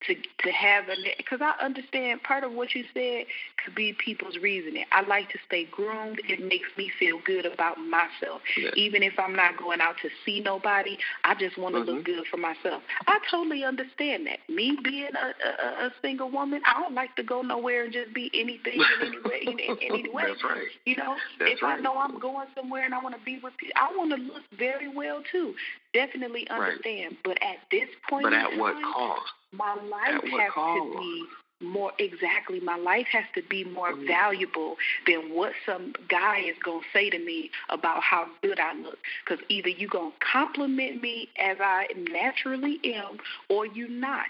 to 0.06 0.14
to 0.14 0.50
have 0.52 0.88
a 0.88 0.94
because 1.16 1.40
I 1.42 1.52
understand 1.62 2.22
part 2.22 2.44
of 2.44 2.52
what 2.52 2.74
you 2.74 2.84
said 2.94 3.26
could 3.62 3.74
be 3.74 3.94
people's 4.04 4.38
reasoning. 4.38 4.84
I 4.92 5.02
like 5.02 5.28
to 5.30 5.38
stay 5.46 5.66
groomed. 5.70 6.20
It 6.28 6.40
makes 6.40 6.68
me 6.76 6.90
feel 6.98 7.18
good 7.24 7.46
about 7.46 7.78
myself, 7.78 8.40
yeah. 8.56 8.70
even 8.76 9.02
if 9.02 9.14
I'm 9.18 9.36
not 9.36 9.58
going 9.58 9.80
out 9.80 9.96
to 10.02 10.08
see 10.24 10.40
nobody. 10.40 10.96
I 11.24 11.34
just 11.34 11.58
want 11.58 11.74
to 11.74 11.80
mm-hmm. 11.80 11.90
look 11.90 12.04
good 12.04 12.24
for 12.30 12.38
myself. 12.38 12.82
I 13.06 13.18
totally 13.30 13.64
understand 13.64 14.26
that. 14.26 14.38
Me 14.48 14.78
being 14.82 15.10
a, 15.14 15.46
a, 15.46 15.86
a 15.86 15.90
single 16.02 16.30
woman, 16.30 16.62
I 16.66 16.80
don't 16.80 16.94
like 16.94 17.14
to 17.16 17.22
go 17.22 17.42
nowhere 17.42 17.84
and 17.84 17.92
just 17.92 18.14
be 18.14 18.30
anything 18.34 18.80
in 18.80 19.06
any 19.06 19.18
way. 19.24 19.40
In, 19.42 19.58
in 19.58 19.76
any 19.80 20.08
way. 20.08 20.24
That's 20.28 20.44
right. 20.44 20.66
You 20.86 20.96
know, 20.96 21.16
That's 21.38 21.52
if 21.52 21.62
right. 21.62 21.78
I 21.78 21.82
know 21.82 21.98
I'm 21.98 22.18
going 22.18 22.48
somewhere 22.54 22.84
and 22.84 22.94
I 22.94 23.02
want 23.02 23.16
to 23.16 23.24
be 23.24 23.38
with 23.42 23.56
people, 23.58 23.74
I 23.76 23.94
want 23.96 24.10
to 24.10 24.16
look 24.16 24.42
very 24.58 24.88
well 24.88 25.22
too. 25.30 25.54
Definitely 25.92 26.48
understand. 26.48 27.16
Right. 27.26 27.36
But 27.36 27.42
at 27.42 27.58
this 27.70 27.88
point, 28.08 28.24
but 28.24 28.32
at 28.32 28.50
time, 28.50 28.58
what 28.58 28.74
cost? 28.94 29.22
My 29.52 29.74
life 29.74 30.22
has 30.24 30.52
cost? 30.52 30.92
to 30.92 30.98
be 30.98 31.24
more 31.60 31.92
exactly. 31.98 32.60
My 32.60 32.76
life 32.76 33.06
has 33.12 33.24
to 33.34 33.42
be 33.48 33.64
more 33.64 33.92
mm-hmm. 33.92 34.06
valuable 34.06 34.76
than 35.06 35.34
what 35.34 35.52
some 35.66 35.92
guy 36.08 36.38
is 36.40 36.56
going 36.64 36.80
to 36.80 36.86
say 36.92 37.10
to 37.10 37.18
me 37.18 37.50
about 37.68 38.02
how 38.02 38.26
good 38.42 38.58
I 38.58 38.74
look. 38.74 38.98
Because 39.24 39.44
either 39.48 39.68
you're 39.68 39.90
going 39.90 40.12
to 40.12 40.26
compliment 40.32 41.02
me 41.02 41.28
as 41.38 41.58
I 41.60 41.86
naturally 42.10 42.80
am 42.84 43.18
or 43.48 43.66
you're 43.66 43.88
not. 43.88 44.26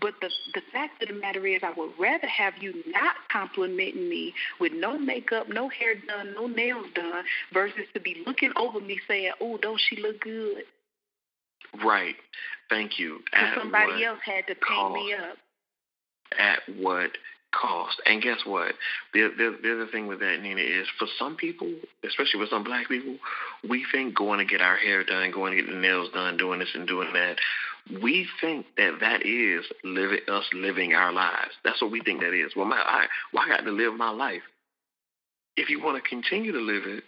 But 0.00 0.14
the 0.22 0.30
the 0.54 0.62
fact 0.72 1.02
of 1.02 1.08
the 1.08 1.14
matter 1.14 1.46
is, 1.46 1.60
I 1.62 1.72
would 1.76 1.92
rather 1.98 2.26
have 2.26 2.54
you 2.60 2.82
not 2.86 3.14
complimenting 3.30 4.08
me 4.08 4.32
with 4.58 4.72
no 4.72 4.98
makeup, 4.98 5.48
no 5.48 5.68
hair 5.68 5.94
done, 6.06 6.34
no 6.34 6.46
nails 6.46 6.86
done, 6.94 7.24
versus 7.52 7.84
to 7.92 8.00
be 8.00 8.22
looking 8.26 8.52
over 8.56 8.80
me 8.80 8.98
saying, 9.06 9.32
"Oh, 9.40 9.58
don't 9.58 9.80
she 9.80 9.96
look 9.96 10.20
good?" 10.20 10.64
Right. 11.84 12.16
Thank 12.68 12.98
you. 12.98 13.20
Somebody 13.56 14.04
else 14.04 14.18
had 14.24 14.46
to 14.46 14.54
paint 14.54 14.92
me 14.92 15.14
up. 15.14 15.36
At 16.38 16.60
what 16.78 17.10
cost? 17.52 18.00
And 18.06 18.22
guess 18.22 18.38
what? 18.44 18.74
The, 19.12 19.28
the, 19.36 19.58
the 19.62 19.74
other 19.74 19.86
thing 19.92 20.06
with 20.06 20.20
that, 20.20 20.40
Nina, 20.40 20.60
is 20.60 20.86
for 20.98 21.06
some 21.18 21.36
people, 21.36 21.70
especially 22.04 22.40
with 22.40 22.50
some 22.50 22.64
black 22.64 22.88
people, 22.88 23.16
we 23.68 23.84
think 23.92 24.16
going 24.16 24.38
to 24.38 24.44
get 24.44 24.60
our 24.60 24.76
hair 24.76 25.04
done, 25.04 25.30
going 25.30 25.56
to 25.56 25.62
get 25.62 25.70
the 25.70 25.78
nails 25.78 26.08
done, 26.14 26.36
doing 26.36 26.58
this 26.58 26.70
and 26.74 26.88
doing 26.88 27.12
that, 27.12 27.36
we 28.02 28.26
think 28.40 28.66
that 28.76 28.98
that 29.00 29.26
is 29.26 29.64
living 29.84 30.20
us 30.28 30.44
living 30.54 30.94
our 30.94 31.12
lives. 31.12 31.50
That's 31.64 31.82
what 31.82 31.90
we 31.90 32.00
think 32.00 32.20
that 32.20 32.32
is. 32.32 32.52
Well, 32.56 32.66
my, 32.66 32.76
I, 32.76 33.06
well, 33.32 33.44
I 33.44 33.48
got 33.48 33.64
to 33.64 33.72
live 33.72 33.94
my 33.94 34.10
life. 34.10 34.42
If 35.56 35.68
you 35.68 35.82
want 35.82 36.02
to 36.02 36.08
continue 36.08 36.52
to 36.52 36.60
live 36.60 36.84
it, 36.86 37.04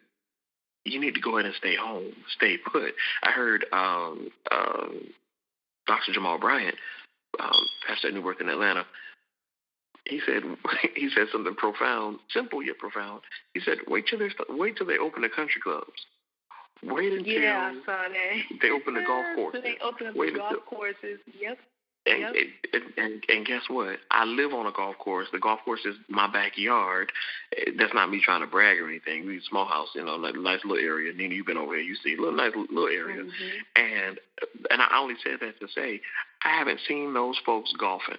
you 0.84 1.00
need 1.00 1.14
to 1.14 1.20
go 1.20 1.38
ahead 1.38 1.46
and 1.46 1.54
stay 1.56 1.74
home, 1.76 2.12
stay 2.36 2.56
put. 2.58 2.94
I 3.22 3.30
heard 3.30 3.66
um, 3.72 4.30
um, 4.52 5.00
Dr. 5.86 6.12
Jamal 6.12 6.38
Bryant, 6.38 6.76
um, 7.40 7.66
pastor 7.86 8.08
at 8.08 8.14
New 8.14 8.22
Birth 8.22 8.40
in 8.40 8.48
Atlanta. 8.48 8.84
He 10.06 10.20
said 10.26 10.42
he 10.94 11.08
said 11.14 11.26
something 11.32 11.54
profound, 11.54 12.18
simple 12.30 12.62
yet 12.62 12.78
profound. 12.78 13.22
He 13.54 13.60
said, 13.60 13.78
"Wait 13.88 14.06
till 14.08 14.18
they 14.18 14.28
wait 14.50 14.76
till 14.76 14.86
they 14.86 14.98
open 14.98 15.22
the 15.22 15.30
country 15.30 15.60
clubs. 15.62 16.06
Wait 16.82 17.12
until 17.12 17.32
yeah, 17.32 17.72
I 17.72 17.86
saw 17.86 18.02
that. 18.08 18.58
they 18.60 18.70
open 18.70 18.94
the 18.94 19.04
golf 19.06 19.24
courses. 19.36 19.62
They 19.62 19.76
open 19.82 20.08
up 20.08 20.16
wait 20.16 20.34
the 20.34 20.40
golf 20.40 20.52
until, 20.52 20.66
courses. 20.66 21.18
Yep. 21.40 21.58
And, 22.06 22.20
yep. 22.20 22.34
and, 22.74 22.82
and, 22.98 23.24
and 23.30 23.46
guess 23.46 23.62
what? 23.68 23.96
I 24.10 24.24
live 24.24 24.52
on 24.52 24.66
a 24.66 24.72
golf 24.72 24.98
course. 24.98 25.28
The 25.32 25.38
golf 25.38 25.60
course 25.64 25.80
is 25.86 25.96
my 26.08 26.30
backyard. 26.30 27.10
That's 27.78 27.94
not 27.94 28.10
me 28.10 28.20
trying 28.22 28.42
to 28.42 28.46
brag 28.46 28.78
or 28.78 28.88
anything. 28.88 29.26
We 29.26 29.40
small 29.48 29.64
house, 29.64 29.88
you 29.94 30.04
know, 30.04 30.16
like 30.16 30.34
nice 30.34 30.60
little 30.64 30.84
area. 30.84 31.14
Nina, 31.14 31.34
you've 31.34 31.46
been 31.46 31.56
over 31.56 31.74
here. 31.74 31.82
You 31.82 31.96
see, 31.96 32.16
little 32.16 32.36
nice 32.36 32.52
little 32.54 32.88
area. 32.88 33.22
Mm-hmm. 33.22 33.82
And 33.82 34.20
and 34.68 34.82
I 34.82 34.98
only 34.98 35.14
said 35.24 35.38
that 35.40 35.58
to 35.60 35.68
say 35.74 36.02
I 36.44 36.58
haven't 36.58 36.80
seen 36.86 37.14
those 37.14 37.40
folks 37.46 37.72
golfing. 37.78 38.18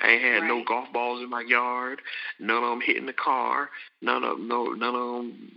I 0.00 0.10
ain't 0.10 0.22
had 0.22 0.38
right. 0.42 0.48
no 0.48 0.62
golf 0.64 0.92
balls 0.92 1.20
in 1.20 1.30
my 1.30 1.42
yard. 1.42 2.00
None 2.38 2.62
of 2.62 2.70
them 2.70 2.80
hitting 2.80 3.06
the 3.06 3.12
car. 3.12 3.70
None 4.00 4.22
of 4.22 4.38
no 4.38 4.66
none 4.66 4.94
of 4.94 5.14
them 5.16 5.52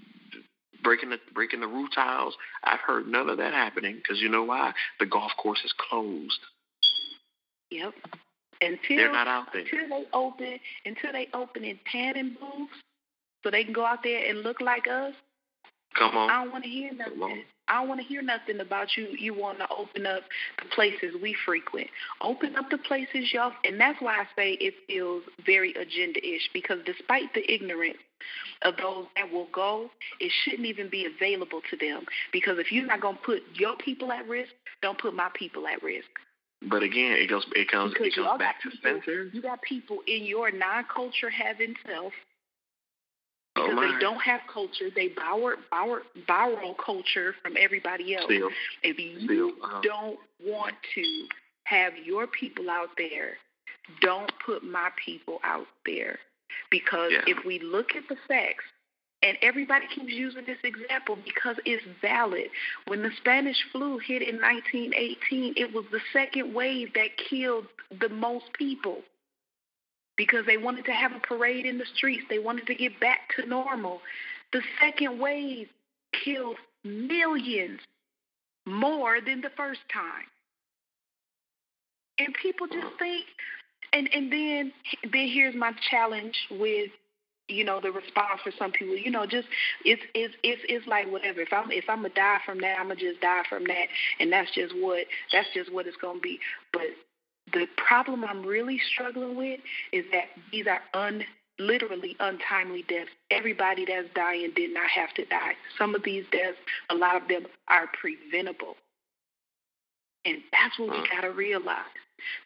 breaking 0.84 1.10
the 1.10 1.20
breaking 1.34 1.60
the 1.60 1.68
roof 1.68 1.90
tiles. 1.94 2.36
I've 2.64 2.80
heard 2.80 3.08
none 3.08 3.30
of 3.30 3.38
that 3.38 3.54
happening 3.54 3.98
because 3.98 4.22
you 4.22 4.30
know 4.30 4.44
why? 4.44 4.74
The 5.00 5.06
golf 5.06 5.32
course 5.38 5.62
is 5.64 5.74
closed. 5.78 6.40
Yep. 7.72 7.94
Until 8.62 8.98
they're 8.98 9.12
not 9.12 9.28
out 9.28 9.48
there. 9.52 9.62
Until 9.62 9.90
they 9.90 10.06
open 10.14 10.60
until 10.86 11.12
they 11.12 11.28
open 11.34 11.64
in 11.64 11.80
tanning 11.92 12.38
booths 12.40 12.74
so 13.44 13.52
they 13.52 13.64
can 13.64 13.74
go 13.74 13.86
out 13.86 14.04
there 14.04 14.30
and 14.30 14.42
look 14.42 14.62
like 14.62 14.88
us. 14.88 15.14
Come 15.98 16.18
on. 16.18 16.30
I 16.30 16.44
don't 16.44 16.52
want 16.52 16.64
to 16.64 16.70
hear 16.70 16.94
nothing. 16.94 17.44
I 17.68 17.80
don't 17.80 17.88
want 17.88 18.02
to 18.02 18.06
hear 18.06 18.22
nothing 18.22 18.60
about 18.60 18.96
you. 18.96 19.08
You 19.18 19.34
want 19.34 19.60
to 19.60 19.68
open 19.76 20.06
up 20.06 20.22
the 20.62 20.70
places 20.70 21.16
we 21.22 21.36
frequent. 21.46 21.88
Open 22.22 22.56
up 22.58 22.70
the 22.70 22.78
places 22.78 23.32
y'all, 23.34 23.54
and 23.64 23.80
that's 23.80 24.00
why 24.02 24.20
I 24.20 24.26
say 24.36 24.54
it 24.54 24.76
feels 24.88 25.24
very 25.46 25.72
agenda-ish. 25.72 26.50
Because 26.54 26.80
despite 26.86 27.34
the 27.34 27.52
ignorance 27.52 27.98
of 28.64 28.76
those 28.78 29.06
that 29.16 29.32
will 29.32 29.48
go, 29.52 29.90
it 30.20 30.32
shouldn't 30.44 30.68
even 30.68 30.90
be 30.90 31.06
available 31.06 31.62
to 31.72 31.78
them. 31.78 32.04
Because 32.32 32.60
if 32.60 32.72
you're 32.72 32.86
not 32.86 33.02
going 33.02 33.16
to 33.16 33.22
put 33.24 33.42
your 33.54 33.76
people 33.78 34.12
at 34.12 34.28
risk, 34.28 34.52
don't 34.82 35.00
put 35.00 35.16
my 35.16 35.30
people 35.34 35.66
at 35.68 35.82
risk. 35.82 36.10
But 36.62 36.84
again, 36.84 37.12
it 37.14 37.30
goes 37.30 37.46
it 37.56 37.70
comes 37.70 37.94
because 37.94 38.08
it 38.08 38.16
comes 38.16 38.40
back 38.40 38.62
to 38.64 38.72
center. 38.82 39.30
You 39.32 39.42
got 39.42 39.62
people 39.62 40.00
in 40.08 40.26
your 40.26 40.52
non-culture 40.52 41.30
having 41.30 41.76
self 41.86 42.14
oh 43.56 43.68
because 43.68 43.78
oh 43.78 43.82
they 43.82 44.00
don't 44.00 44.22
have 44.22 44.42
culture. 44.52 44.90
They 44.94 45.10
borrow, 45.10 45.58
borrow, 45.70 46.02
borrow 46.28 46.76
culture 46.84 47.36
from 47.44 47.56
everybody 47.60 48.16
else. 48.16 48.26
Still, 48.26 48.50
if 48.84 48.98
you 49.00 49.20
still, 49.26 49.50
uh-huh. 49.64 49.82
don't 49.84 50.20
want 50.44 50.76
to 50.96 51.28
have 51.66 51.94
your 52.04 52.28
people 52.28 52.70
out 52.70 52.90
there, 52.98 53.34
don't 54.02 54.32
put 54.46 54.64
my 54.64 54.90
people 55.04 55.40
out 55.44 55.68
there. 55.86 56.20
Because 56.72 57.12
yeah. 57.12 57.22
if 57.28 57.46
we 57.46 57.60
look 57.60 57.96
at 57.96 58.04
the 58.08 58.16
facts, 58.28 58.64
and 59.26 59.38
everybody 59.42 59.88
keeps 59.88 60.14
using 60.14 60.46
this 60.46 60.60
example 60.64 61.18
because 61.26 61.56
it's 61.66 61.84
valid. 62.00 62.46
When 62.88 63.02
the 63.02 63.10
Spanish 63.18 63.58
flu 63.72 63.98
hit 63.98 64.22
in 64.22 64.36
1918, 64.36 65.56
it 65.58 65.74
was 65.74 65.86
the 65.92 66.00
second 66.14 66.54
wave 66.54 66.94
that 66.94 67.18
killed 67.30 67.66
the 68.00 68.10
most 68.10 68.46
people 68.54 69.00
because 70.16 70.46
they 70.46 70.58
wanted 70.58 70.86
to 70.86 70.92
have 70.92 71.12
a 71.12 71.20
parade 71.20 71.66
in 71.66 71.80
the 71.80 71.86
streets. 71.96 72.24
They 72.30 72.38
wanted 72.38 72.68
to 72.68 72.76
get 72.76 73.00
back 73.00 73.36
to 73.36 73.48
normal. 73.48 74.02
The 74.54 74.62
second 74.80 75.20
wave 75.20 75.70
killed 76.24 76.58
millions 76.84 77.80
more 78.68 79.20
than 79.26 79.42
the 79.42 79.52
first 79.58 79.82
time. 79.92 80.26
And 82.20 82.34
people 82.42 82.68
just 82.68 82.98
think 83.00 83.26
and 83.92 84.10
and 84.14 84.32
then 84.32 84.72
then 85.12 85.28
here's 85.28 85.56
my 85.56 85.72
challenge 85.90 86.36
with 86.52 86.92
you 87.48 87.64
know 87.64 87.80
the 87.80 87.92
response 87.92 88.42
for 88.44 88.52
some 88.58 88.72
people 88.72 88.96
you 88.96 89.12
know 89.12 89.26
just 89.26 89.48
it's 89.84 90.02
it's 90.14 90.34
it's 90.44 90.62
it's 90.68 90.88
like 90.88 91.12
whatever. 91.12 91.42
If 91.42 91.54
i'm 91.54 91.72
if 91.72 91.86
i'm 91.90 91.98
gonna 91.98 92.14
die 92.14 92.40
from 92.46 92.60
that 92.62 92.78
i'm 92.80 92.88
gonna 92.88 93.00
just 93.00 93.22
die 93.22 93.44
from 93.50 93.66
that. 93.66 93.88
And 94.20 94.32
that's 94.32 94.52
just 94.54 94.74
what 94.76 95.06
that's 95.32 95.48
just 95.54 95.72
what 95.72 95.88
it's 95.88 95.98
gonna 95.98 96.20
be. 96.20 96.40
But 96.74 96.84
the 97.54 97.68
problem 97.78 98.26
i'm 98.26 98.44
really 98.44 98.80
struggling 98.94 99.36
with 99.36 99.60
is 99.92 100.06
that 100.12 100.26
these 100.52 100.66
are 100.68 100.82
un 100.94 101.24
literally 101.60 102.16
untimely 102.20 102.84
deaths. 102.88 103.12
Everybody 103.32 103.86
that's 103.86 104.10
dying 104.14 104.52
did 104.56 104.74
not 104.74 104.90
have 104.90 105.14
to 105.16 105.26
die. 105.26 105.54
Some 105.78 105.96
of 105.96 106.04
these 106.04 106.26
deaths 106.32 106.58
a 106.90 106.96
lot 106.96 107.22
of 107.22 107.28
them 107.28 107.46
are 107.68 107.88
preventable. 108.00 108.76
And 110.26 110.38
that's 110.52 110.78
what 110.80 110.90
we 110.90 110.98
mm. 110.98 111.10
got 111.10 111.22
to 111.22 111.32
realize 111.32 111.86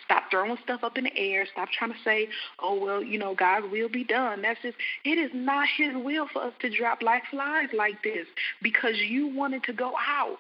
Stop 0.06 0.24
throwing 0.32 0.58
stuff 0.64 0.84
up 0.84 0.98
in 0.98 1.06
the 1.06 1.18
air. 1.18 1.46
Stop 1.52 1.70
trying 1.70 1.92
to 1.92 2.00
say, 2.04 2.28
oh, 2.60 2.80
well, 2.80 3.04
you 3.04 3.18
know, 3.18 3.36
God's 3.36 3.68
will 3.72 3.90
be 3.90 4.04
done. 4.04 4.42
That's 4.42 4.62
just, 4.62 4.78
it 5.06 5.18
is 5.18 5.32
not 5.34 5.68
His 5.78 5.94
will 5.96 6.28
for 6.32 6.44
us 6.44 6.54
to 6.62 6.76
drop 6.76 7.02
like 7.02 7.24
flies 7.30 7.70
like 7.74 8.02
this 8.04 8.28
because 8.62 8.98
you 8.98 9.28
wanted 9.28 9.64
to 9.66 9.74
go 9.74 9.94
out. 10.08 10.38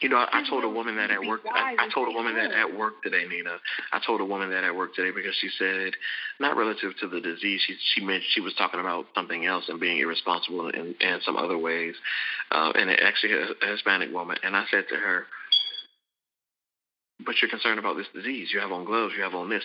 You 0.00 0.08
know, 0.08 0.16
I, 0.16 0.40
I 0.40 0.50
told 0.50 0.64
a 0.64 0.68
woman 0.68 0.96
that 0.96 1.12
at 1.12 1.20
work. 1.20 1.42
I, 1.46 1.76
I 1.78 1.88
told 1.94 2.08
a 2.08 2.10
woman 2.10 2.34
that 2.34 2.50
at 2.50 2.76
work 2.76 3.00
today, 3.04 3.24
Nina. 3.28 3.58
I 3.92 4.00
told 4.04 4.20
a 4.20 4.24
woman 4.24 4.50
that 4.50 4.64
at 4.64 4.74
work 4.74 4.92
today 4.96 5.12
because 5.14 5.36
she 5.40 5.48
said, 5.56 5.92
not 6.40 6.56
relative 6.56 6.92
to 7.00 7.08
the 7.08 7.20
disease. 7.20 7.60
She 7.64 7.76
she 7.94 8.04
meant 8.04 8.24
she 8.30 8.40
was 8.40 8.52
talking 8.54 8.80
about 8.80 9.06
something 9.14 9.46
else 9.46 9.64
and 9.68 9.78
being 9.78 9.98
irresponsible 9.98 10.68
in, 10.70 10.96
in 11.00 11.20
some 11.24 11.36
other 11.36 11.56
ways, 11.56 11.94
uh, 12.50 12.72
and 12.74 12.90
actually 12.90 13.34
a, 13.34 13.46
a 13.62 13.70
Hispanic 13.70 14.12
woman. 14.12 14.36
And 14.42 14.56
I 14.56 14.64
said 14.68 14.86
to 14.88 14.96
her, 14.96 15.26
but 17.24 17.36
you're 17.40 17.50
concerned 17.50 17.78
about 17.78 17.96
this 17.96 18.06
disease. 18.14 18.50
You 18.52 18.60
have 18.60 18.72
on 18.72 18.84
gloves. 18.84 19.14
You 19.16 19.22
have 19.22 19.34
on 19.34 19.50
this. 19.50 19.64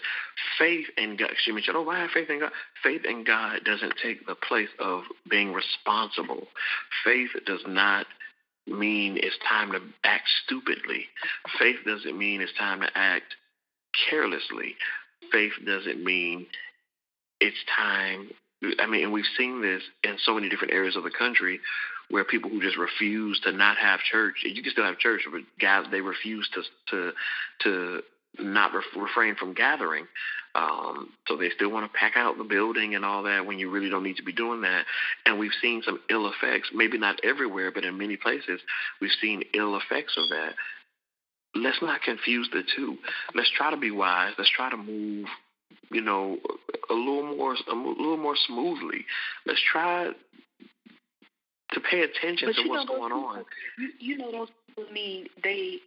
Faith 0.57 0.87
in 0.97 1.17
God. 1.17 1.31
She 1.43 1.51
mentioned, 1.51 1.77
oh, 1.77 1.83
why 1.83 1.99
have 1.99 2.11
faith 2.11 2.29
in 2.29 2.39
God? 2.39 2.51
Faith 2.83 3.05
in 3.05 3.23
God 3.23 3.61
doesn't 3.65 3.93
take 4.01 4.25
the 4.25 4.35
place 4.35 4.69
of 4.79 5.03
being 5.29 5.53
responsible. 5.53 6.47
Faith 7.03 7.31
does 7.45 7.61
not 7.67 8.05
mean 8.67 9.17
it's 9.17 9.37
time 9.47 9.71
to 9.71 9.79
act 10.03 10.27
stupidly. 10.45 11.05
Faith 11.57 11.77
doesn't 11.85 12.17
mean 12.17 12.41
it's 12.41 12.53
time 12.57 12.81
to 12.81 12.89
act 12.95 13.35
carelessly. 14.09 14.75
Faith 15.31 15.53
doesn't 15.65 16.03
mean 16.03 16.45
it's 17.39 17.57
time. 17.75 18.29
I 18.79 18.87
mean, 18.87 19.03
and 19.03 19.13
we've 19.13 19.25
seen 19.37 19.61
this 19.61 19.81
in 20.03 20.17
so 20.23 20.35
many 20.35 20.49
different 20.49 20.73
areas 20.73 20.95
of 20.95 21.03
the 21.03 21.11
country 21.11 21.59
where 22.09 22.23
people 22.23 22.49
who 22.49 22.61
just 22.61 22.77
refuse 22.77 23.39
to 23.41 23.51
not 23.51 23.77
have 23.77 23.99
church, 23.99 24.35
you 24.43 24.61
can 24.61 24.71
still 24.71 24.85
have 24.85 24.97
church, 24.97 25.21
but 25.31 25.41
guys 25.59 25.85
they 25.91 26.01
refuse 26.01 26.49
to 26.53 26.61
to 26.91 27.11
to 27.63 28.01
not 28.37 28.71
refrain 28.95 29.35
from 29.35 29.53
gathering. 29.53 30.07
Um, 30.55 31.09
so 31.27 31.37
they 31.37 31.49
still 31.49 31.69
want 31.69 31.91
to 31.91 31.97
pack 31.97 32.13
out 32.15 32.37
the 32.37 32.43
building 32.43 32.95
and 32.95 33.05
all 33.05 33.23
that 33.23 33.45
when 33.45 33.59
you 33.59 33.69
really 33.69 33.89
don't 33.89 34.03
need 34.03 34.17
to 34.17 34.23
be 34.23 34.33
doing 34.33 34.61
that. 34.61 34.85
And 35.25 35.37
we've 35.37 35.51
seen 35.61 35.83
some 35.85 35.99
ill 36.09 36.27
effects, 36.27 36.69
maybe 36.73 36.97
not 36.97 37.19
everywhere, 37.23 37.71
but 37.71 37.85
in 37.85 37.97
many 37.97 38.17
places, 38.17 38.59
we've 38.99 39.11
seen 39.21 39.43
ill 39.53 39.77
effects 39.77 40.15
of 40.17 40.29
that. 40.29 40.53
Let's 41.55 41.81
not 41.81 42.01
confuse 42.01 42.49
the 42.51 42.63
two. 42.75 42.97
Let's 43.35 43.51
try 43.55 43.71
to 43.71 43.77
be 43.77 43.91
wise. 43.91 44.33
Let's 44.37 44.51
try 44.55 44.69
to 44.69 44.77
move, 44.77 45.27
you 45.91 46.01
know, 46.01 46.37
a 46.89 46.93
little 46.93 47.35
more, 47.35 47.53
a 47.53 47.75
little 47.75 48.17
more 48.17 48.35
smoothly. 48.47 49.05
Let's 49.45 49.61
try 49.71 50.11
to 51.73 51.79
pay 51.79 52.01
attention 52.01 52.49
but 52.49 52.61
to 52.61 52.69
what's 52.69 52.87
going 52.87 53.11
people, 53.11 53.25
on. 53.25 53.45
You, 53.77 53.89
you 53.99 54.17
know, 54.17 54.31
those 54.31 54.49
people 54.67 54.91
need 54.93 55.29
they. 55.43 55.77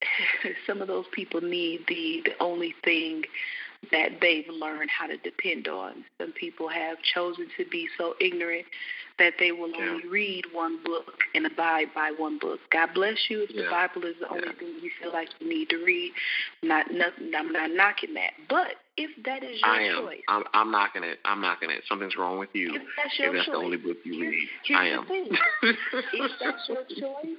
some 0.66 0.80
of 0.80 0.86
those 0.86 1.06
people 1.12 1.40
need 1.40 1.80
the 1.88 2.22
the 2.24 2.32
only 2.40 2.74
thing 2.84 3.22
that 3.92 4.20
they've 4.20 4.48
learned 4.48 4.90
how 4.90 5.06
to 5.06 5.16
depend 5.18 5.68
on. 5.68 6.04
Some 6.20 6.32
people 6.32 6.68
have 6.68 6.98
chosen 7.14 7.48
to 7.56 7.64
be 7.70 7.88
so 7.96 8.14
ignorant 8.20 8.66
that 9.18 9.34
they 9.38 9.52
will 9.52 9.70
yeah. 9.70 9.88
only 9.90 10.08
read 10.08 10.44
one 10.52 10.78
book 10.84 11.12
and 11.34 11.46
abide 11.46 11.88
by 11.94 12.12
one 12.16 12.38
book. 12.38 12.60
God 12.70 12.90
bless 12.94 13.16
you 13.28 13.42
if 13.42 13.50
yeah. 13.50 13.64
the 13.64 13.70
Bible 13.70 14.04
is 14.04 14.14
the 14.20 14.28
only 14.28 14.46
yeah. 14.46 14.58
thing 14.58 14.74
you 14.82 14.90
feel 15.00 15.12
like 15.12 15.28
you 15.40 15.48
need 15.48 15.68
to 15.70 15.78
read. 15.84 16.12
Not 16.62 16.86
nothing. 16.90 17.32
I'm 17.36 17.52
not 17.52 17.70
knocking 17.70 18.14
that, 18.14 18.32
but 18.48 18.76
if 18.96 19.10
that 19.24 19.42
is 19.42 19.60
your 19.60 19.70
I 19.70 19.82
am. 19.82 20.02
choice, 20.02 20.20
I'm, 20.28 20.44
I'm 20.54 20.70
knocking 20.70 21.02
it. 21.02 21.18
I'm 21.24 21.40
knocking 21.40 21.70
it. 21.70 21.82
Something's 21.88 22.16
wrong 22.16 22.38
with 22.38 22.50
you. 22.52 22.74
If 22.74 22.82
that's 22.96 23.18
your 23.18 23.28
if 23.28 23.34
that's 23.34 23.46
choice, 23.46 23.54
the 23.54 23.58
only 23.58 23.76
book 23.76 23.96
you 24.04 24.18
here's, 24.18 24.30
read, 24.30 24.48
here's 24.64 24.80
I 24.80 24.84
am. 24.86 25.06
If 26.12 26.30
that's 26.40 26.68
your 26.68 26.84
choice, 26.84 27.38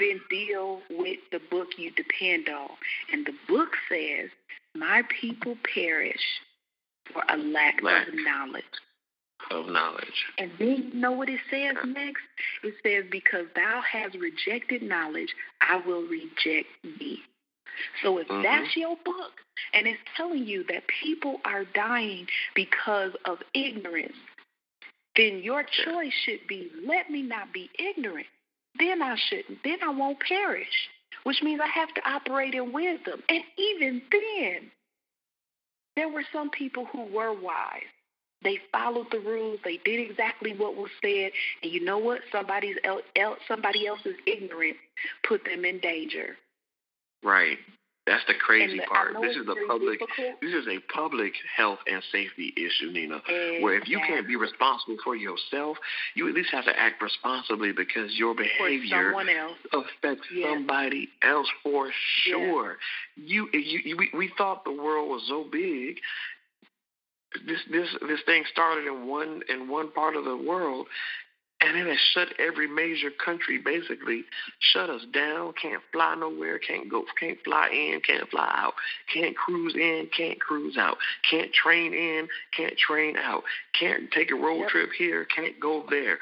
then 0.00 0.20
deal 0.30 0.80
with 0.90 1.18
the 1.32 1.40
book 1.50 1.68
you 1.76 1.90
depend 1.92 2.48
on. 2.48 2.70
And 3.12 3.26
the 3.26 3.32
book 3.48 3.70
says, 3.88 4.30
My 4.74 5.02
people 5.20 5.56
perish 5.74 6.16
for 7.12 7.22
a 7.28 7.36
lack, 7.36 7.82
lack. 7.82 8.08
of 8.08 8.14
knowledge. 8.14 8.64
Of 9.50 9.66
knowledge. 9.66 10.24
And 10.36 10.50
then 10.58 10.90
you 10.92 11.00
know 11.00 11.12
what 11.12 11.28
it 11.28 11.40
says 11.50 11.76
next? 11.86 12.22
It 12.62 12.74
says, 12.82 13.04
Because 13.10 13.46
thou 13.54 13.80
hast 13.90 14.16
rejected 14.16 14.82
knowledge, 14.82 15.34
I 15.60 15.80
will 15.86 16.02
reject 16.02 16.68
thee. 16.82 17.20
So 18.02 18.18
if 18.18 18.26
mm-hmm. 18.26 18.42
that's 18.42 18.76
your 18.76 18.96
book, 19.04 19.32
and 19.72 19.86
it's 19.86 20.00
telling 20.16 20.44
you 20.44 20.64
that 20.68 20.82
people 21.02 21.40
are 21.44 21.64
dying 21.74 22.26
because 22.54 23.12
of 23.24 23.38
ignorance, 23.54 24.16
then 25.16 25.40
your 25.42 25.62
choice 25.84 26.12
should 26.24 26.46
be 26.48 26.70
let 26.86 27.10
me 27.10 27.22
not 27.22 27.52
be 27.52 27.70
ignorant 27.78 28.26
then 28.78 29.02
I 29.02 29.16
shouldn't. 29.28 29.58
Then 29.64 29.78
I 29.82 29.90
won't 29.90 30.20
perish, 30.20 30.88
which 31.24 31.42
means 31.42 31.60
I 31.62 31.68
have 31.68 31.92
to 31.94 32.08
operate 32.08 32.54
in 32.54 32.72
wisdom. 32.72 33.22
And 33.28 33.42
even 33.56 34.02
then, 34.10 34.70
there 35.96 36.08
were 36.08 36.24
some 36.32 36.50
people 36.50 36.84
who 36.86 37.04
were 37.04 37.32
wise. 37.32 37.82
They 38.42 38.58
followed 38.70 39.08
the 39.10 39.18
rules. 39.18 39.58
They 39.64 39.78
did 39.84 40.10
exactly 40.10 40.54
what 40.56 40.76
was 40.76 40.90
said. 41.02 41.32
And 41.62 41.72
you 41.72 41.84
know 41.84 41.98
what? 41.98 42.20
Somebody's 42.30 42.76
el- 42.84 43.02
el- 43.16 43.38
somebody 43.48 43.86
else's 43.86 44.14
ignorance 44.26 44.78
put 45.26 45.44
them 45.44 45.64
in 45.64 45.80
danger. 45.80 46.36
Right. 47.22 47.58
That's 48.08 48.24
the 48.26 48.34
crazy 48.34 48.78
the, 48.78 48.84
part. 48.84 49.14
This 49.20 49.36
is 49.36 49.46
a 49.46 49.54
public. 49.68 50.00
Difficult. 50.00 50.40
This 50.40 50.54
is 50.54 50.66
a 50.66 50.80
public 50.92 51.32
health 51.54 51.78
and 51.86 52.02
safety 52.10 52.54
issue, 52.56 52.90
Nina. 52.90 53.16
Exactly. 53.16 53.62
Where 53.62 53.76
if 53.76 53.86
you 53.86 54.00
can't 54.06 54.26
be 54.26 54.36
responsible 54.36 54.96
for 55.04 55.14
yourself, 55.14 55.76
you 56.14 56.26
at 56.28 56.34
least 56.34 56.48
have 56.52 56.64
to 56.64 56.78
act 56.78 57.02
responsibly 57.02 57.72
because 57.72 58.16
your 58.16 58.34
behavior 58.34 59.12
affects 59.72 60.26
somebody 60.42 61.08
else 61.22 61.48
for 61.62 61.90
sure. 62.24 62.78
You, 63.16 63.48
you, 63.52 63.80
you 63.84 63.96
we, 63.98 64.10
we 64.16 64.32
thought 64.38 64.64
the 64.64 64.72
world 64.72 65.10
was 65.10 65.22
so 65.28 65.44
big 65.50 65.98
this 67.46 67.60
this 67.70 67.88
this 68.08 68.20
thing 68.24 68.42
started 68.50 68.86
in 68.86 69.06
one 69.06 69.42
in 69.50 69.68
one 69.68 69.92
part 69.92 70.16
of 70.16 70.24
the 70.24 70.36
world 70.36 70.86
and 71.60 71.76
it 71.76 71.86
has 71.86 71.98
shut 72.12 72.28
every 72.38 72.68
major 72.68 73.10
country 73.10 73.58
basically, 73.58 74.24
shut 74.60 74.90
us 74.90 75.02
down, 75.12 75.52
can't 75.60 75.82
fly 75.92 76.14
nowhere, 76.14 76.58
can't 76.58 76.88
go, 76.88 77.04
can't 77.18 77.38
fly 77.44 77.68
in, 77.68 78.00
can't 78.00 78.28
fly 78.30 78.50
out, 78.54 78.74
can't 79.12 79.36
cruise 79.36 79.74
in, 79.74 80.08
can't 80.16 80.40
cruise 80.40 80.76
out, 80.76 80.98
can't 81.28 81.52
train 81.52 81.92
in, 81.92 82.28
can't 82.56 82.76
train 82.78 83.16
out, 83.16 83.42
can't 83.78 84.10
take 84.12 84.30
a 84.30 84.34
road 84.34 84.60
yep. 84.60 84.68
trip 84.68 84.90
here, 84.96 85.24
can't 85.24 85.58
go 85.58 85.84
there 85.90 86.18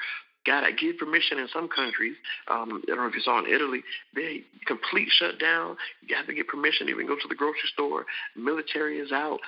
got 0.47 0.61
to 0.61 0.73
get 0.73 0.99
permission 0.99 1.39
in 1.39 1.49
some 1.53 1.69
countries. 1.69 2.15
Um, 2.49 2.83
I 2.85 2.95
don't 2.95 2.99
know 2.99 3.07
if 3.07 3.15
you 3.15 3.21
saw 3.21 3.39
in 3.39 3.53
Italy, 3.53 3.83
they 4.15 4.43
complete 4.67 5.09
shutdown. 5.11 5.77
You 6.07 6.17
have 6.17 6.27
to 6.27 6.35
get 6.35 6.47
permission 6.49 6.87
to 6.87 6.93
even 6.93 7.07
go 7.07 7.17
to 7.17 7.29
the 7.29 7.35
grocery 7.35 7.69
store. 7.73 8.07
Military 8.37 8.99
is 8.99 9.13
out. 9.13 9.41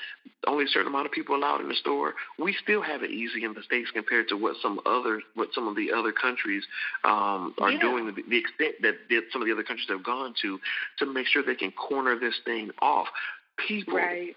Only 0.46 0.64
a 0.64 0.68
certain 0.68 0.88
amount 0.88 1.06
of 1.06 1.12
people 1.12 1.36
allowed 1.36 1.60
in 1.60 1.68
the 1.68 1.74
store. 1.74 2.14
We 2.38 2.54
still 2.62 2.82
have 2.82 3.02
it 3.02 3.10
easy 3.10 3.44
in 3.44 3.54
the 3.54 3.62
states 3.62 3.90
compared 3.92 4.28
to 4.28 4.36
what 4.36 4.56
some 4.60 4.80
other, 4.84 5.22
what 5.34 5.48
some 5.54 5.68
of 5.68 5.76
the 5.76 5.92
other 5.92 6.12
countries 6.12 6.64
um, 7.04 7.54
are 7.60 7.72
yeah. 7.72 7.80
doing. 7.80 8.06
The, 8.06 8.22
the 8.28 8.38
extent 8.38 8.74
that 8.82 8.94
some 9.32 9.42
of 9.42 9.46
the 9.46 9.52
other 9.52 9.62
countries 9.62 9.88
have 9.88 10.04
gone 10.04 10.34
to, 10.42 10.58
to 10.98 11.06
make 11.06 11.26
sure 11.26 11.42
they 11.42 11.54
can 11.54 11.72
corner 11.72 12.18
this 12.18 12.34
thing 12.44 12.70
off. 12.82 13.06
People 13.66 13.96
right 13.96 14.36